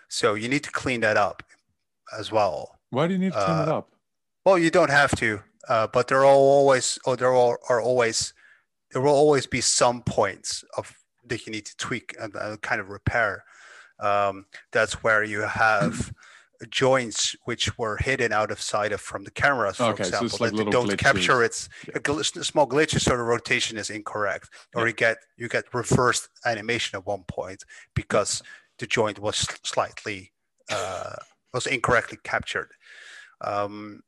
[0.07, 1.43] so you need to clean that up
[2.17, 3.89] as well Why do you need to clean it Uh, up?
[4.45, 8.33] well you don't have to uh, but there are always or there are, are always
[8.91, 10.95] there will always be some points of
[11.25, 13.43] that you need to tweak and uh, kind of repair
[13.99, 16.11] um, that's where you have
[16.69, 20.33] joints which were hidden out of sight of from the cameras for Okay, so it's
[20.33, 21.45] example like that they don't capture glitches.
[21.45, 24.87] its a gl- small glitches so the rotation is incorrect or Yeah.
[24.87, 27.63] you get you get reversed animation at one point
[27.95, 28.43] because
[28.77, 30.33] the joint was slightly
[30.69, 31.15] uh,
[31.53, 32.71] was incorrectly captured
[33.41, 34.01] um,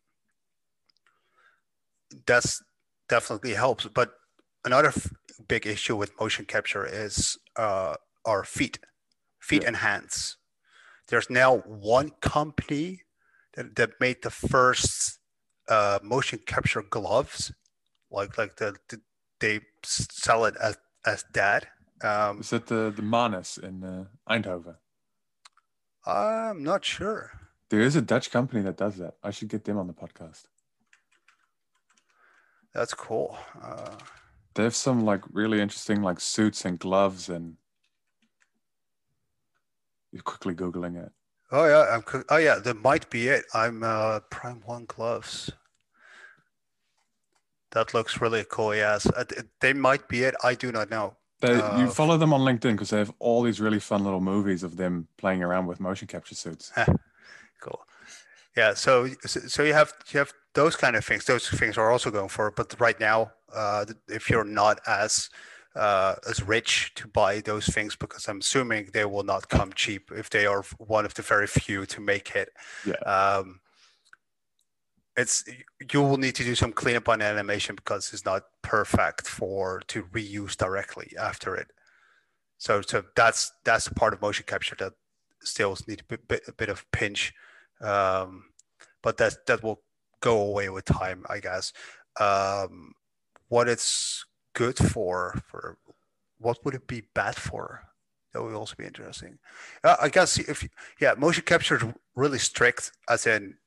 [2.26, 2.62] that's
[3.08, 4.14] definitely helps but
[4.66, 5.10] another f-
[5.47, 7.95] big issue with motion capture is uh,
[8.26, 8.80] our feet
[9.39, 9.70] feet Yeah.
[9.70, 10.38] and hands
[11.12, 13.01] there's now one company
[13.55, 15.20] that, that made the first
[15.70, 17.51] uh, motion capture gloves
[18.09, 18.99] like like the, the
[19.39, 21.68] they sell it as as that
[22.03, 24.78] um, Is it the the Manus in uh, Eindhoven?
[26.05, 27.32] i'm not sure
[27.70, 29.14] There is a Dutch company that does that.
[29.24, 30.43] I should get them on the podcast.
[32.74, 33.95] that's cool uh,
[34.55, 37.55] They have some like really interesting like suits and gloves and
[40.12, 41.12] you're quickly googling it.
[41.51, 42.01] Oh yeah, I'm.
[42.01, 43.45] co- Oh yeah, that might be it.
[43.53, 45.51] I'm uh, Prime One gloves.
[47.72, 48.76] That looks really cool.
[48.76, 49.24] Yes, Uh,
[49.62, 50.36] they might be it.
[50.43, 51.16] I do not know.
[51.43, 54.62] Uh, you follow them on LinkedIn because they have all these really fun little movies
[54.62, 56.72] of them playing around with motion capture suits.
[57.62, 57.80] Cool.
[58.57, 58.74] Yeah.
[58.74, 61.26] So so you have you have those kind of things.
[61.26, 62.49] Those things are also going for.
[62.49, 65.30] But right now, uh, if you're not as
[65.76, 70.11] uh, as rich to buy those things, because I'm assuming they will not come cheap
[70.11, 72.49] if they are one of the very few to make it.
[72.86, 72.95] Yeah.
[72.95, 73.61] Um,
[75.17, 75.43] it's
[75.91, 80.03] you will need to do some cleanup on animation because it's not perfect for to
[80.03, 81.67] reuse directly after it.
[82.57, 84.93] So so that's that's the part of motion capture that
[85.41, 87.34] still need a bit, a bit of pinch,
[87.82, 88.45] um,
[89.01, 89.82] but that that will
[90.22, 91.74] go away with time, I guess.
[92.19, 92.93] Um,
[93.49, 95.78] what it's good for for
[96.39, 97.84] what would it be bad for?
[98.34, 99.39] That would also be interesting.
[99.84, 100.68] Uh, I guess if
[100.99, 101.84] yeah, motion capture is
[102.16, 103.58] really strict, as in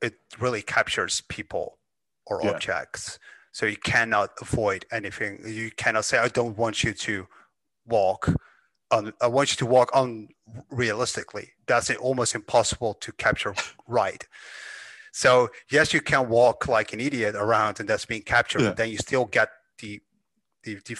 [0.00, 1.78] it really captures people
[2.26, 2.50] or Yeah.
[2.50, 3.18] objects.
[3.52, 5.40] So you cannot avoid anything.
[5.46, 7.28] You cannot say, "I don't want you to
[7.86, 8.28] walk."
[8.90, 11.50] On, I want you to walk unrealistically.
[11.66, 13.54] That's almost impossible to capture
[13.86, 14.26] right.
[15.12, 18.62] So yes, you can walk like an idiot around, and that's being captured.
[18.62, 18.68] Yeah.
[18.70, 20.02] But then you still get the
[20.64, 20.96] the, the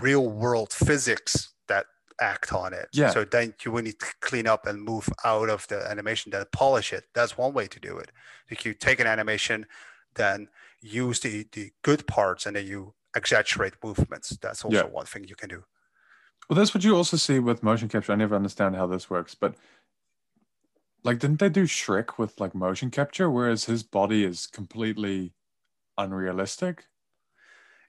[0.00, 1.86] real world physics that
[2.20, 2.88] act on it.
[2.92, 3.10] Yeah.
[3.10, 6.44] So then you will need to clean up and move out of the animation, then
[6.52, 7.04] polish it.
[7.14, 8.10] That's one way to do it.
[8.50, 9.66] Like you take an animation,
[10.14, 10.48] then
[10.80, 14.36] use the the good parts, and then you exaggerate movements.
[14.40, 14.84] That's also Yeah.
[14.84, 15.64] one thing you can do.
[16.48, 18.12] Well, that's what you also see with motion capture.
[18.12, 19.54] I never understand how this works, but
[21.04, 25.34] like, didn't they do Shrek with like motion capture, whereas his body is completely
[25.98, 26.86] unrealistic?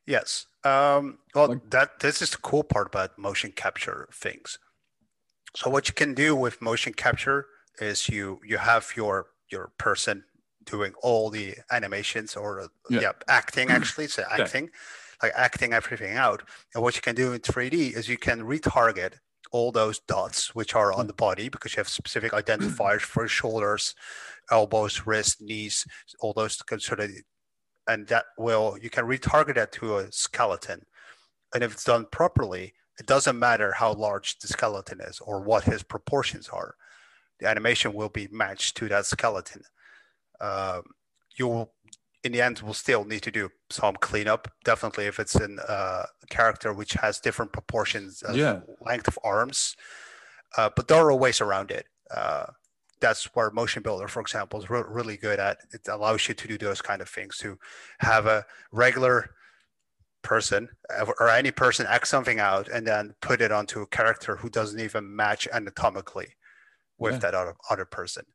[0.06, 0.45] Yes.
[0.66, 4.59] Um, well, Like- that this is the cool part about motion capture things.
[5.55, 7.47] So what you can do with motion capture
[7.80, 10.24] is you you have your your person
[10.64, 13.01] doing all the animations or Yeah.
[13.01, 14.43] yeah, acting actually, so Yeah.
[14.43, 14.72] acting,
[15.22, 16.43] like acting everything out.
[16.74, 19.16] And what you can do in 3D is you can retarget
[19.51, 23.93] all those dots which are on the body because you have specific identifiers for shoulders,
[24.49, 25.86] elbows, wrists, knees,
[26.20, 27.11] all those sort of
[27.88, 30.86] and that will you can retarget that to a skeleton.
[31.54, 35.64] And if it's done properly it doesn't matter how large the skeleton is or what
[35.64, 36.76] his proportions are.
[37.40, 39.64] The animation will be matched to that skeleton.
[40.40, 40.84] Um,
[41.36, 41.74] you will
[42.24, 44.48] in the end will still need to do some cleanup.
[44.64, 48.62] Definitely if it's in uh, a character which has different proportions of Yeah.
[48.82, 49.76] length of arms
[50.58, 51.88] uh, but there are ways around it.
[52.12, 52.46] Uh,
[53.00, 56.48] that's where motion builder for example is re- really good at it allows you to
[56.48, 57.58] do those kind of things to
[58.00, 59.30] have a regular
[60.22, 60.70] person
[61.20, 64.80] or any person act something out and then put it onto a character who doesn't
[64.80, 66.28] even match anatomically
[66.98, 67.20] with Yeah.
[67.20, 68.26] that other, other person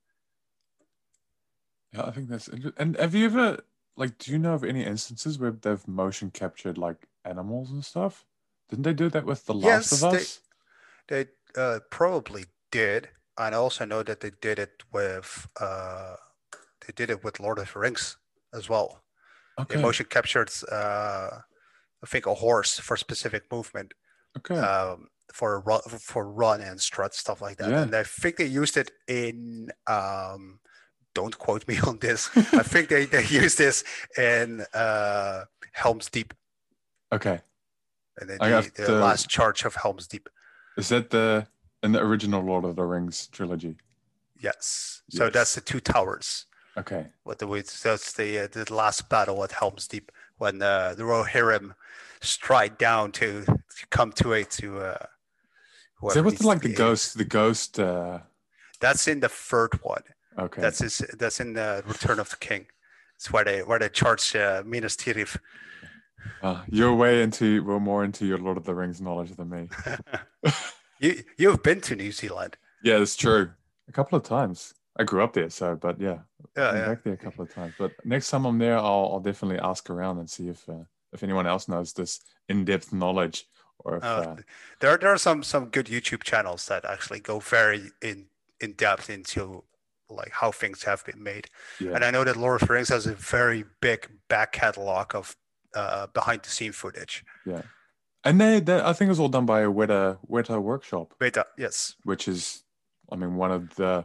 [1.92, 3.60] Yeah, I think that's inter- and have you ever
[3.96, 8.24] like do you know of any instances where they've motion captured like animals and stuff?
[8.68, 10.40] Didn't they do that with The Last Yes, of they- Us?
[11.08, 16.14] they uh, probably did and i also know that they did it with uh,
[16.86, 18.16] they did it with lord of the rings
[18.54, 19.02] as well
[19.60, 19.74] Okay.
[19.74, 21.30] they motion captured uh,
[22.02, 23.92] i think a horse for specific movement
[24.36, 24.58] okay.
[24.58, 27.70] um, for run, for run and strut stuff like that.
[27.70, 27.82] Yeah.
[27.82, 29.70] And I think they used it in.
[29.86, 30.60] Um,
[31.14, 32.30] don't quote me on this.
[32.36, 33.84] I think they, they used this
[34.16, 36.34] in uh, Helm's Deep,
[37.12, 37.40] okay.
[38.18, 40.28] and then the, the to- last charge of Helm's Deep.
[40.76, 41.46] Is that the
[41.82, 43.76] in the original Lord of the Rings trilogy?
[44.40, 45.02] Yes.
[45.10, 46.46] So that's the two towers.
[46.76, 47.06] Okay.
[47.24, 47.46] What the
[47.82, 51.74] that's the uh, the last battle at Helm's Deep when uh, the Rohirrim
[52.20, 54.78] stride down to, to come to it to.
[54.78, 55.06] Uh,
[56.06, 58.20] Is that with like the ghost the ghost uh
[58.80, 60.02] That's in the third one.
[60.38, 60.62] okay.
[60.62, 62.66] That's his, that's in the Return of the King.
[63.16, 65.36] It's where they where they charge uh, Minas Tirith.
[66.42, 69.68] Uh, you're way into we're more into your Lord of the Rings knowledge than me.
[71.00, 72.56] You you've been to New Zealand.
[72.82, 73.50] Yeah, it's true.
[73.88, 74.74] A couple of times.
[75.00, 76.18] I grew up there, so but yeah,
[76.56, 76.86] Yeah, been yeah.
[76.88, 77.74] back there a couple of times.
[77.78, 81.22] But next time I'm there, I'll, I'll definitely ask around and see if uh, if
[81.22, 83.46] anyone else knows this in-depth knowledge
[83.84, 84.36] or if Uh, uh,
[84.80, 88.26] there there are some some good YouTube channels that actually go very in
[88.60, 89.62] in depth into
[90.10, 91.46] like how things have been made.
[91.80, 95.14] yeah, And I know that Lord of the Rings has a very big back catalog
[95.14, 95.36] of
[95.74, 97.24] uh, behind the scene footage.
[98.28, 101.44] And they, they I think it was all done by a Weta Weta workshop, Weta,
[101.56, 102.62] yes, which is
[103.12, 104.04] I mean one of the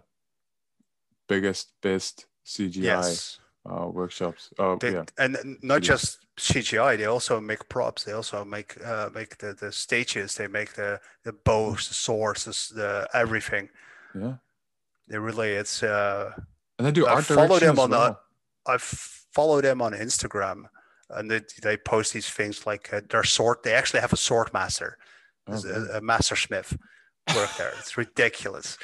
[1.27, 3.39] biggest best CGI yes.
[3.69, 4.53] uh, workshops.
[4.59, 8.03] Oh They, yeah, and not just CGI, they also make props.
[8.05, 10.35] They also make uh, make the, the stages.
[10.35, 13.69] They make the the bows, the swords, the, everything.
[14.15, 14.35] yeah,
[15.07, 15.83] They really, it's.
[15.83, 16.31] Uh,
[16.77, 18.17] and they do I art follow them on the-
[18.65, 20.65] I follow them on Instagram,
[21.15, 23.57] and they they post these things like uh, their sword.
[23.63, 24.97] They actually have a sword master.
[25.47, 25.89] Oh, really?
[25.89, 26.77] a, a master smith
[27.35, 27.73] work there.
[27.79, 28.77] It's ridiculous.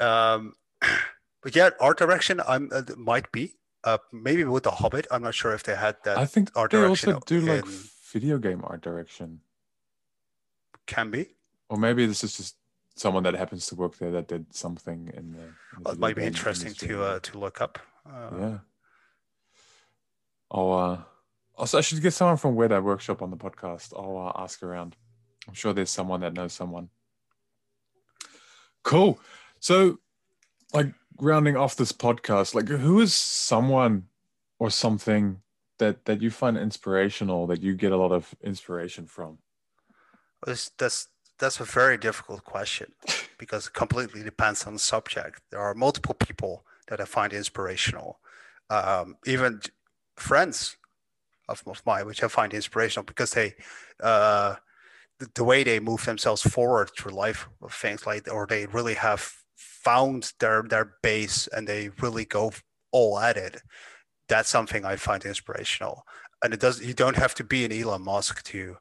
[0.00, 0.54] Um,
[1.42, 2.40] but yeah, art direction.
[2.46, 5.06] I'm uh, might be uh, maybe with the Hobbit.
[5.10, 6.18] I'm not sure if they had that.
[6.18, 7.64] I think art they direction also do like
[8.12, 9.40] video game art direction,
[10.86, 11.34] can be.
[11.68, 12.56] or maybe this is just
[12.94, 15.38] someone that happens to work there that did something in the.
[15.38, 16.88] in the Well, it might be interesting industry.
[16.88, 17.78] to uh, to look up.
[18.04, 18.58] Uh, yeah.
[20.50, 21.02] I'll uh,
[21.56, 23.92] also I should get someone from Weta Workshop on the podcast.
[23.96, 24.96] I'll uh, ask around.
[25.48, 26.88] I'm sure there's someone that knows someone.
[28.82, 29.18] Cool.
[29.60, 29.98] So,
[30.72, 34.04] like rounding off this podcast, like who is someone
[34.58, 35.40] or something
[35.78, 39.38] that that you find inspirational that you get a lot of inspiration from?
[40.46, 42.92] This, that's that's a very difficult question
[43.38, 45.42] because it completely depends on the subject.
[45.50, 48.20] There are multiple people that I find inspirational,
[48.70, 49.60] um, even
[50.16, 50.76] friends
[51.48, 53.54] of, of mine, which I find inspirational because they,
[54.02, 54.56] uh,
[55.18, 59.32] the, the way they move themselves forward through life, things like, or they really have
[59.56, 62.52] found their their base and they really go
[62.92, 63.62] all at it.
[64.28, 66.04] That's something I find inspirational,
[66.42, 66.82] and it does.
[66.82, 68.76] You don't have to be an Elon Musk to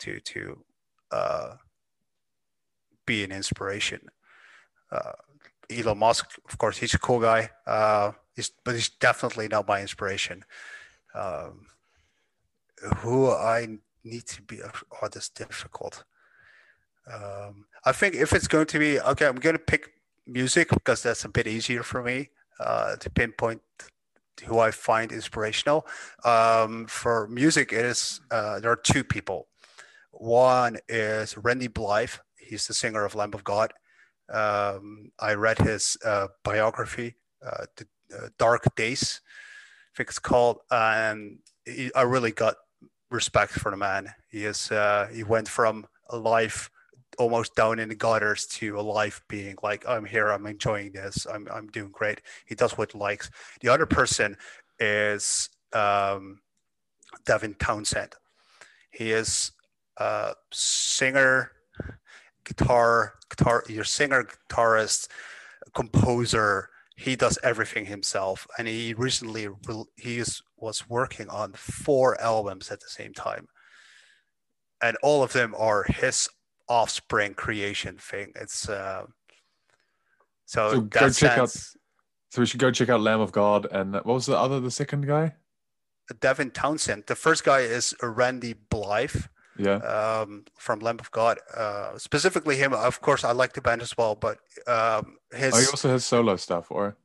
[0.00, 0.64] to to
[1.10, 1.54] uh,
[3.06, 4.00] be an inspiration.
[4.90, 5.12] Uh,
[5.70, 9.80] Elon Musk, of course, he's a cool guy, uh, he's, but he's definitely not my
[9.80, 10.44] inspiration.
[11.14, 11.66] Um,
[12.98, 16.04] who I need to be, oh, this difficult.
[17.12, 19.90] Um, I think if it's going to be, okay, I'm going to pick
[20.26, 22.30] music because that's a bit easier for me
[22.60, 23.60] uh, to pinpoint
[24.46, 25.86] who I find inspirational.
[26.24, 29.48] Um, for music, it is, uh, there are two people.
[30.12, 32.10] One is Randy Blythe.
[32.36, 33.72] He's the singer of Lamb of God.
[34.32, 39.20] Um, I read his uh, biography, uh, the, uh, Dark Days,
[39.92, 41.38] I think it's called, and
[41.94, 42.56] I really got
[43.14, 44.12] respect for the man.
[44.28, 46.70] He is uh, he went from a life
[47.18, 51.26] almost down in the gutters to a life being like I'm here, I'm enjoying this,
[51.32, 52.20] I'm I'm doing great.
[52.46, 53.30] He does what he likes.
[53.60, 54.36] The other person
[54.80, 56.40] is um,
[57.24, 58.14] Devin Townsend.
[58.90, 59.52] He is
[59.96, 61.52] a singer,
[62.44, 65.08] guitar, guitar, your singer, guitarist,
[65.74, 66.70] composer.
[66.96, 72.70] He does everything himself, and he recently re- he is, was working on four albums
[72.70, 73.46] at the same time,
[74.80, 76.28] and all of them are his
[76.68, 78.32] offspring creation thing.
[78.36, 79.06] It's uh,
[80.46, 83.66] so, So go that check out- So we should go check out Lamb of God
[83.70, 85.34] and what was the other, the second guy?
[86.20, 87.04] Devin Townsend.
[87.06, 89.26] The first guy is Randy Blythe.
[89.56, 89.76] Yeah.
[89.76, 91.38] um, from Lamb of God.
[91.56, 95.60] Uh, specifically him, of course, I like the band as well, but um, his Oh,
[95.60, 96.96] he also has solo stuff, or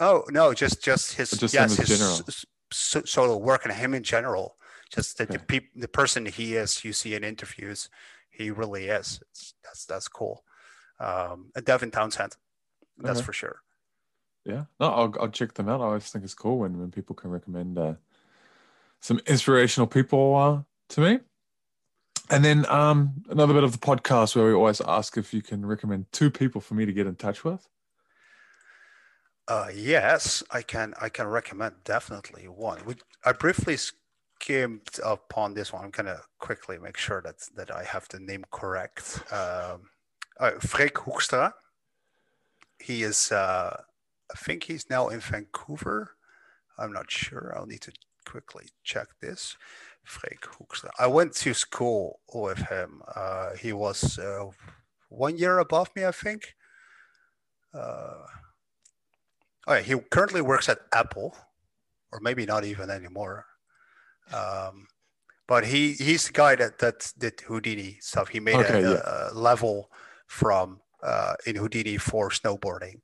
[0.00, 2.14] oh no, just just his Or just yes, his general?
[2.28, 4.56] s- s- solo work and him in general.
[4.90, 5.38] Just the Okay.
[5.46, 7.90] peop- the person he is, you see in interviews,
[8.30, 9.20] he really is.
[9.30, 10.44] It's, that's that's cool.
[11.00, 12.36] Um, and Devin Townsend,
[12.96, 13.26] that's Okay.
[13.26, 13.62] for sure.
[14.44, 14.64] yeah.
[14.80, 15.80] No, I'll I'll check them out.
[15.82, 17.94] I always think it's cool when when people can recommend uh,
[19.00, 20.62] some inspirational people uh,
[20.94, 21.20] to me.
[22.30, 25.64] And then um, another bit of the podcast where we always ask if you can
[25.64, 27.68] recommend two people for me to get in touch with.
[29.46, 30.92] Uh, yes, I can.
[31.00, 32.84] I can recommend definitely one.
[32.84, 35.84] We, I briefly skimmed upon this one.
[35.84, 39.22] I'm gonna quickly make sure that that I have the name correct.
[39.32, 39.88] Um,
[40.38, 41.52] uh, Freek Hoekstra.
[42.78, 43.32] He is.
[43.32, 43.80] Uh,
[44.30, 46.14] I think he's now in Vancouver.
[46.78, 47.54] I'm not sure.
[47.56, 47.92] I'll need to
[48.26, 49.56] quickly check this.
[50.08, 50.90] Freek Hoekstra.
[50.98, 53.02] I went to school with him.
[53.14, 54.46] Uh, he was uh,
[55.10, 56.54] one year above me, I think.
[57.74, 58.24] Uh,
[59.68, 61.36] Oh, yeah, he currently works at Apple,
[62.10, 63.44] or maybe not even anymore.
[64.32, 64.86] Um,
[65.46, 68.28] but he he's the guy that that did Houdini stuff.
[68.28, 69.28] He made Okay, a, yeah.
[69.30, 69.90] a level
[70.26, 73.02] from uh, in Houdini for snowboarding,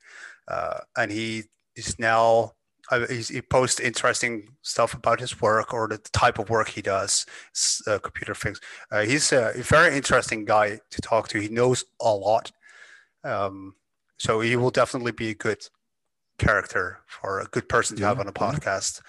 [0.49, 1.45] uh, and he
[1.77, 2.53] is now.
[3.09, 7.25] He's, he posts interesting stuff about his work or the type of work he does,
[7.87, 8.61] uh, computer things.
[8.91, 11.41] Uh, he's a very interesting guy to talk to.
[11.41, 12.53] He knows a lot,
[13.25, 13.75] um,
[14.19, 15.67] so he will definitely be a good
[16.39, 18.53] character for a good person to have on a yeah.
[18.53, 19.01] podcast.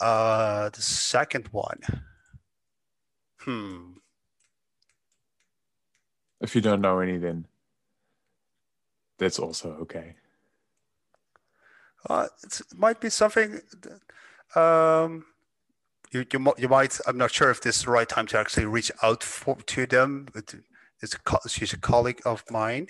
[0.00, 1.80] Uh, the second one,
[3.38, 3.92] hmm,
[6.42, 7.46] If you don't know any, then
[9.16, 10.16] that's also okay.
[12.08, 13.60] Uh, it might be something.
[13.82, 14.00] that,
[14.60, 15.24] Um,
[16.12, 17.00] you you you might.
[17.06, 19.86] I'm not sure if this is the right time to actually reach out for, to
[19.86, 20.28] them.
[21.00, 22.86] It's a, she's a colleague of mine.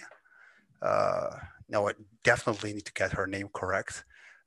[0.83, 1.31] Uh,
[1.69, 1.93] no, I
[2.25, 4.05] definitely need to get her name correct.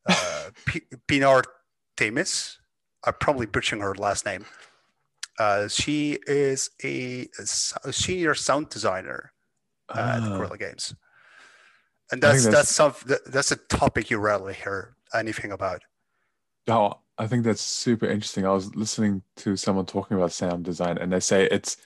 [0.08, 1.44] Uh, P- Pinar
[1.98, 2.58] Temis.
[3.06, 4.46] I'm probably butchering her last name.
[5.40, 7.28] Uh, she is a,
[7.84, 9.32] a senior sound designer
[9.94, 10.38] at Ah.
[10.38, 10.96] Guerrilla Games,
[12.12, 12.94] and I that's that's some
[13.26, 15.82] that's a topic you rarely hear anything about.
[16.68, 18.46] Oh, I think that's super interesting.
[18.46, 21.78] I was listening to someone talking about sound design, and they say it's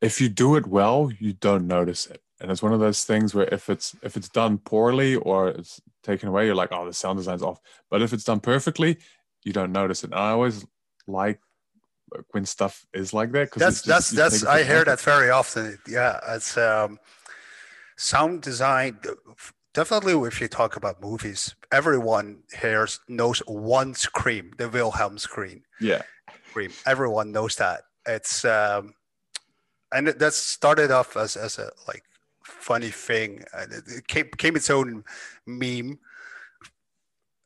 [0.00, 3.34] if you do it well, you don't notice it, and it's one of those things
[3.34, 6.92] where if it's if it's done poorly or it's taken away, you're like, oh, the
[6.92, 7.60] sound design's off.
[7.90, 8.98] But if it's done perfectly,
[9.44, 10.10] you don't notice it.
[10.10, 10.64] And I always
[11.06, 11.40] like
[12.30, 15.78] when stuff is like that because That's that's that's I hear that very often.
[15.88, 16.98] Yeah, it's um,
[17.98, 18.98] sound design.
[19.74, 25.62] Definitely, if you talk about movies, everyone hears knows one scream, the Wilhelm scream.
[25.80, 26.02] Yeah,
[26.48, 26.72] Scream.
[26.86, 27.82] Everyone knows that.
[28.06, 28.94] It's um,
[29.92, 32.04] and that started off as as a like
[32.42, 34.06] funny thing, and it, it
[34.38, 35.04] came its own
[35.46, 35.98] meme.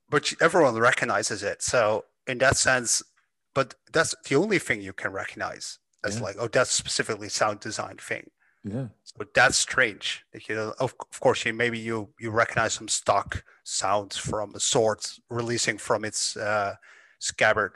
[0.09, 1.63] But everyone recognizes it.
[1.63, 3.03] So in that sense,
[3.55, 6.23] but that's the only thing you can recognize as Yeah.
[6.23, 8.31] like, oh, that's specifically sound design thing.
[8.65, 10.25] Yeah, So that's strange.
[10.49, 14.61] You know, of, of course, you maybe you you recognize some stock sounds from a
[14.61, 16.77] sword releasing from its uh,
[17.19, 17.73] scabbard,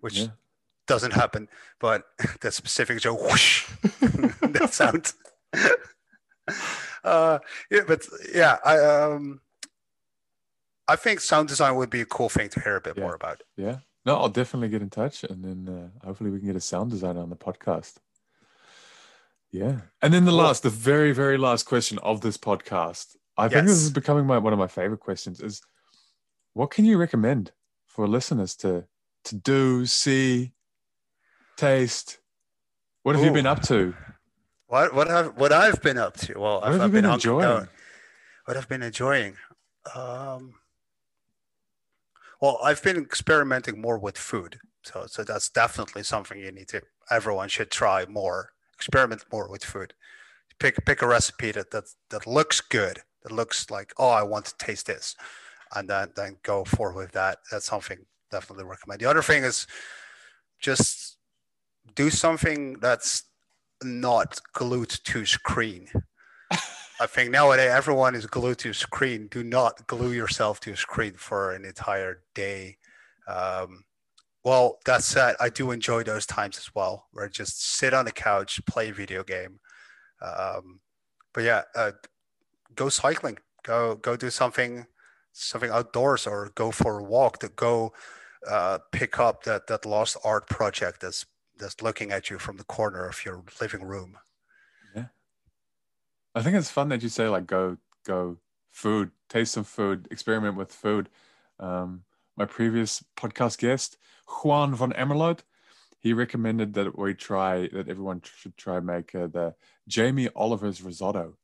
[0.00, 0.28] which yeah.
[0.86, 1.48] doesn't happen.
[1.78, 2.04] But
[2.40, 3.68] that specific so whoosh,
[4.00, 5.12] that sound.
[7.04, 7.38] uh,
[7.70, 9.40] yeah, but yeah, I um,
[10.88, 13.02] I think sound design would be a cool thing to hear a bit Yeah.
[13.04, 13.42] more about.
[13.56, 13.78] Yeah.
[14.06, 16.90] No, I'll definitely get in touch and then uh, hopefully we can get a sound
[16.90, 17.96] designer on the podcast.
[19.50, 19.80] Yeah.
[20.02, 23.16] And then the last, the very, very last question of this podcast.
[23.36, 25.62] I think this is becoming my one of my favorite questions is
[26.54, 27.52] what can you recommend
[27.86, 28.84] for listeners to
[29.24, 30.52] to do, see,
[31.56, 32.18] taste?
[33.04, 33.94] What have you been up to?
[34.66, 36.38] What what have what I've been up to?
[36.38, 37.68] Well, What I've, have I've been hung- enjoying?
[38.44, 39.36] what I've been enjoying.
[39.94, 40.54] Um,
[42.40, 46.82] well, I've been experimenting more with food, so so that's definitely something you need to.
[47.10, 48.50] Everyone should try more.
[48.78, 49.92] Experiment more with food.
[50.60, 53.00] Pick pick a recipe that that that looks good.
[53.24, 55.16] That looks like oh, I want to taste this,
[55.74, 57.38] and then then go forward with that.
[57.50, 57.98] That's something
[58.30, 59.00] definitely recommend.
[59.00, 59.66] The other thing is
[60.60, 61.16] just
[61.94, 63.24] do something that's
[63.82, 65.88] not glued to screen.
[67.00, 69.28] I think nowadays everyone is glued to screen.
[69.28, 72.78] Do not glue yourself to a screen for an entire day.
[73.28, 73.84] Um,
[74.44, 78.04] well, that said, I do enjoy those times as well, where I just sit on
[78.04, 79.60] the couch, play a video game.
[80.22, 80.80] Um,
[81.34, 81.92] but yeah, uh,
[82.74, 83.38] go cycling.
[83.64, 84.86] Go go do something
[85.32, 87.38] something outdoors, or go for a walk.
[87.38, 87.92] To go
[88.48, 91.26] uh, pick up that that lost art project that's
[91.58, 94.16] that's looking at you from the corner of your living room.
[94.94, 95.06] Yeah,
[96.34, 97.76] I think it's fun that you say like go
[98.06, 98.38] go
[98.72, 101.08] food, taste some food, experiment with food.
[101.60, 102.04] Um,
[102.38, 103.98] my previous podcast guest,
[104.44, 105.40] Juan von Emmerlot,
[105.98, 109.54] he recommended that we try that everyone should try make uh, the
[109.88, 111.36] Jamie Oliver's risotto.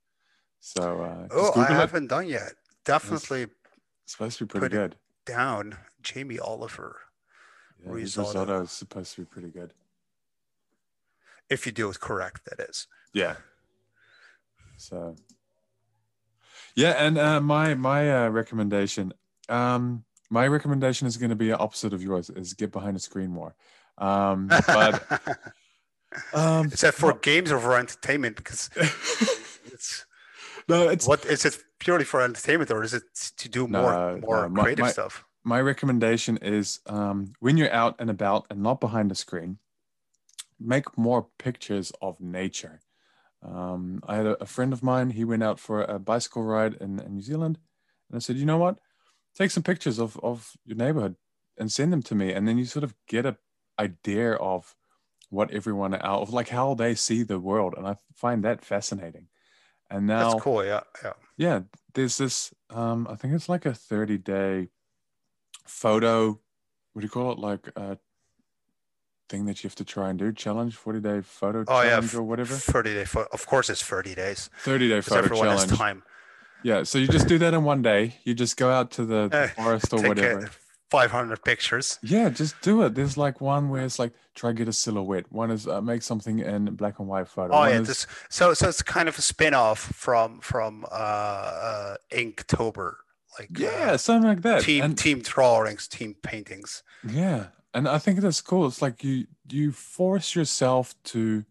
[0.60, 1.74] So uh, Oh, I it.
[1.74, 2.52] haven't done yet.
[2.84, 4.96] Definitely It's supposed to be pretty good.
[5.26, 7.00] down Jamie Oliver
[7.82, 8.28] Yeah, risotto.
[8.28, 9.74] risotto is supposed to be pretty good.
[11.50, 12.44] if you do it correct.
[12.46, 12.86] That is.
[13.12, 13.36] Yeah.
[14.76, 15.16] So.
[16.76, 19.12] Yeah, and uh, my my uh, recommendation,
[19.48, 20.04] um,
[20.34, 22.30] my recommendation is going to be opposite of yours.
[22.30, 23.52] Is get behind the screen more.
[23.98, 24.92] Um, but
[26.34, 28.36] um, is that for no- games or for entertainment?
[28.36, 28.70] Because
[29.72, 30.06] it's
[30.68, 33.04] no, it's what is it purely for entertainment or is it
[33.38, 35.24] to do more No, more no, my- creative my- stuff?
[35.46, 39.58] my recommendation is um, when you're out and about and not behind the screen,
[40.58, 42.80] make more pictures of nature.
[43.42, 46.74] Um, I had a, a friend of mine, he went out for a bicycle ride
[46.80, 47.58] in, in New Zealand.
[48.08, 48.78] And I said, you know what?
[49.34, 51.16] Take some pictures of, of your neighborhood
[51.58, 52.32] and send them to me.
[52.32, 53.36] And then you sort of get a
[53.78, 54.74] idea of
[55.30, 57.74] what everyone out of like how they see the world.
[57.76, 59.28] And I find that fascinating.
[59.90, 60.64] And now That's cool.
[60.64, 61.12] Yeah, yeah.
[61.36, 61.60] yeah
[61.94, 64.68] there's this um i think it's like a 30 day
[65.66, 66.40] photo
[66.92, 67.98] what do you call it like a
[69.28, 72.10] thing that you have to try and do challenge 40 day photo Oh yeah, challenge
[72.10, 73.04] f- or whatever Thirty day.
[73.04, 76.02] Pho- of course, it's thirty days 30 day photo everyone challenge has time.
[76.64, 79.28] Yeah so you just do that in one day you just go out to the,
[79.28, 80.50] the Eh, forest or Take whatever
[80.90, 81.98] five hundred pictures.
[82.02, 85.50] yeah just do it there's like one where it's like try get a silhouette one
[85.50, 88.54] is uh, make something in black and white photo Oh One yeah, is- this so
[88.54, 92.94] so it's kind of a spin-off from from uh, uh Inktober,
[93.38, 96.82] like yeah uh, something like that team And- team drawings, team paintings.
[97.08, 98.66] Yeah, and I think that's cool.
[98.66, 101.44] It's like you you force yourself to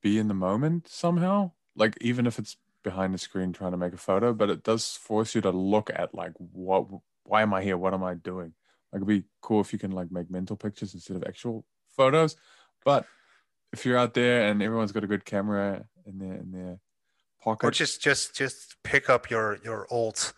[0.00, 1.52] be in the moment somehow.
[1.76, 4.96] Like even if it's behind the screen trying to make a photo, but it does
[4.96, 6.86] force you to look at like what
[7.24, 7.76] why am I here?
[7.76, 8.54] What am I doing?
[8.92, 11.64] Like it'd be cool if you can like make mental pictures instead of actual
[11.96, 12.36] photos.
[12.84, 13.06] But
[13.72, 16.78] if you're out there and everyone's got a good camera in their in their
[17.40, 20.32] pocket, or just just just pick up your your old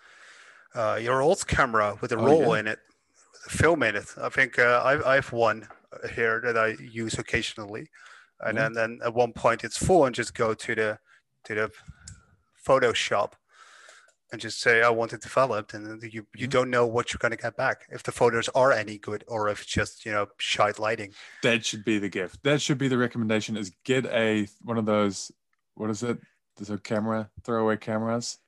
[0.74, 2.58] uh, your old camera with a Oh, roll yeah.
[2.58, 2.78] in it,
[3.48, 4.06] film in it.
[4.20, 5.66] I think uh, I I have one
[6.14, 7.88] here that I use occasionally,
[8.40, 8.64] and Yeah.
[8.64, 10.98] then then at one point it's full and just go to the
[11.44, 11.70] to the
[12.64, 13.32] Photoshop
[14.32, 16.50] and just say I want it developed, and you you Mhm.
[16.50, 19.62] don't know what you're gonna get back if the photos are any good or if
[19.62, 21.14] it's just you know shite lighting.
[21.42, 22.42] that should be the gift.
[22.42, 25.30] That should be the recommendation: is get a one of those.
[25.74, 26.18] What is it?
[26.56, 28.38] There's a camera, throwaway cameras,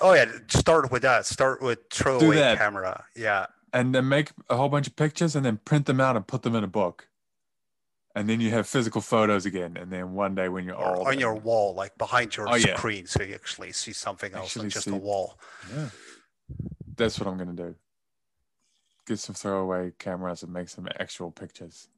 [0.00, 1.26] Oh yeah, start with that.
[1.26, 3.04] Start with throwaway camera.
[3.16, 6.26] Yeah, and then make a whole bunch of pictures, and then print them out and
[6.26, 7.08] put them in a book.
[8.18, 9.76] And then you have physical photos again.
[9.76, 12.56] And then one day when you're or old, on your wall, like behind your Oh,
[12.56, 12.76] yeah.
[12.76, 15.38] screen, so you actually see something else Actually than just see- a wall.
[15.72, 15.90] Yeah.
[16.96, 17.76] That's what I'm gonna do.
[19.06, 21.88] Get some throwaway cameras and make some actual pictures.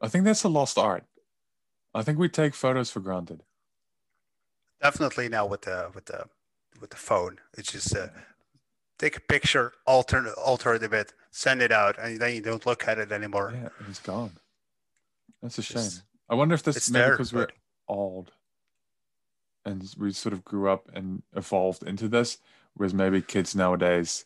[0.00, 1.04] I think that's a lost art.
[1.94, 3.44] I think we take photos for granted.
[4.82, 6.24] Definitely now with the with the
[6.80, 8.08] with the phone, it's just uh,
[8.98, 12.66] take a picture, alter alter it a bit, send it out, and then you don't
[12.66, 13.52] look at it anymore.
[13.54, 14.32] Yeah, it's gone.
[15.44, 15.76] That's a shame.
[15.76, 17.48] Just- I wonder if this is maybe because we're
[17.86, 18.32] old
[19.66, 22.38] and we sort of grew up and evolved into this,
[22.72, 24.24] whereas maybe kids nowadays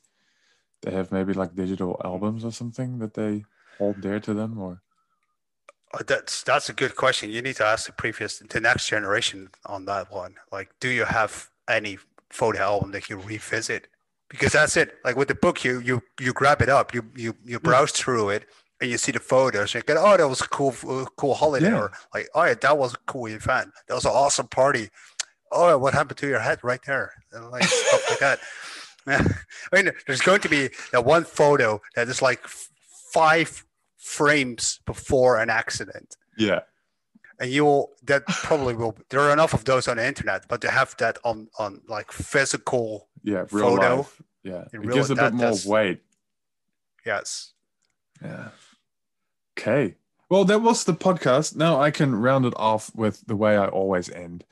[0.82, 3.44] they have maybe like digital albums or something that they
[3.78, 4.80] hold dear to them or
[5.92, 7.30] Uh, That's that's a good question.
[7.30, 10.34] You need to ask the previous, the next generation on that one.
[10.52, 11.98] Like, do you have any
[12.30, 13.88] photo album that you revisit?
[14.28, 14.98] Because that's it.
[15.02, 18.28] Like with the book, you you you grab it up, you you you browse through
[18.36, 18.42] it,
[18.80, 19.74] and you see the photos.
[19.74, 21.78] And you go, oh, that was a cool uh, cool holiday, Yeah.
[21.80, 23.70] or like, oh yeah, that was a cool event.
[23.88, 24.90] That was an awesome party.
[25.50, 27.12] Oh, what happened to your head right there?
[27.32, 28.38] And like stuff like that.
[29.72, 33.64] I mean, there's going to be that one photo that is like five
[33.96, 36.60] frames before an accident yeah.
[37.40, 40.60] and you will that probably will there are enough of those on the internet but
[40.62, 44.22] to have that on on like physical Yeah, real Photo life.
[44.44, 44.64] Yeah.
[44.72, 46.00] It real- gives a that- bit more weight.
[47.04, 47.52] yes
[48.22, 48.48] Yeah.
[49.58, 49.96] Okay.
[50.30, 51.56] Well, that was the podcast.
[51.56, 54.44] Now I can round it off with the way I always end.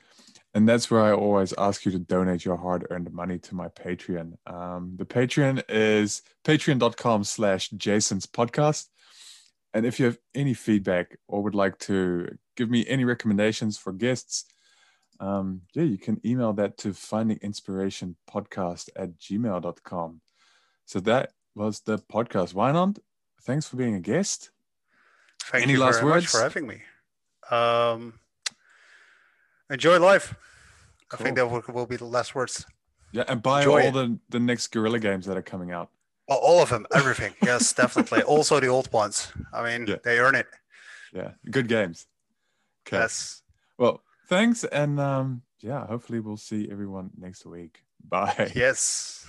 [0.53, 3.69] And that's where I always ask you to donate your hard earned money to my
[3.69, 4.33] Patreon.
[4.47, 8.87] Um, the Patreon is patreon.com slash Jason's podcast.
[9.73, 13.93] And if you have any feedback or would like to give me any recommendations for
[13.93, 14.43] guests,
[15.21, 20.21] um, yeah, you can email that to findinginspirationpodcast at gmail.com.
[20.85, 22.53] So that was the podcast.
[22.53, 22.97] Why not?
[23.47, 24.51] thanks for being a guest.
[25.51, 26.23] Thank Any you last very words?
[26.25, 26.81] much for having me
[27.49, 28.19] um
[29.69, 30.35] enjoy life
[31.13, 32.65] i think that will, will be the last words
[33.13, 33.93] Yeah, and buy Enjoy all it.
[33.93, 35.89] the, the next Guerrilla games that are coming out.
[36.27, 39.97] Oh, all of them everything yes definitely also the old ones i mean Yeah.
[40.03, 40.47] they earn it
[41.13, 42.05] Yeah, good games.
[42.85, 42.97] Okay.
[43.01, 43.43] yes
[43.77, 47.83] Well, thanks, and um, yeah, hopefully we'll see everyone next week.
[48.03, 48.51] Bye.
[48.55, 49.26] yes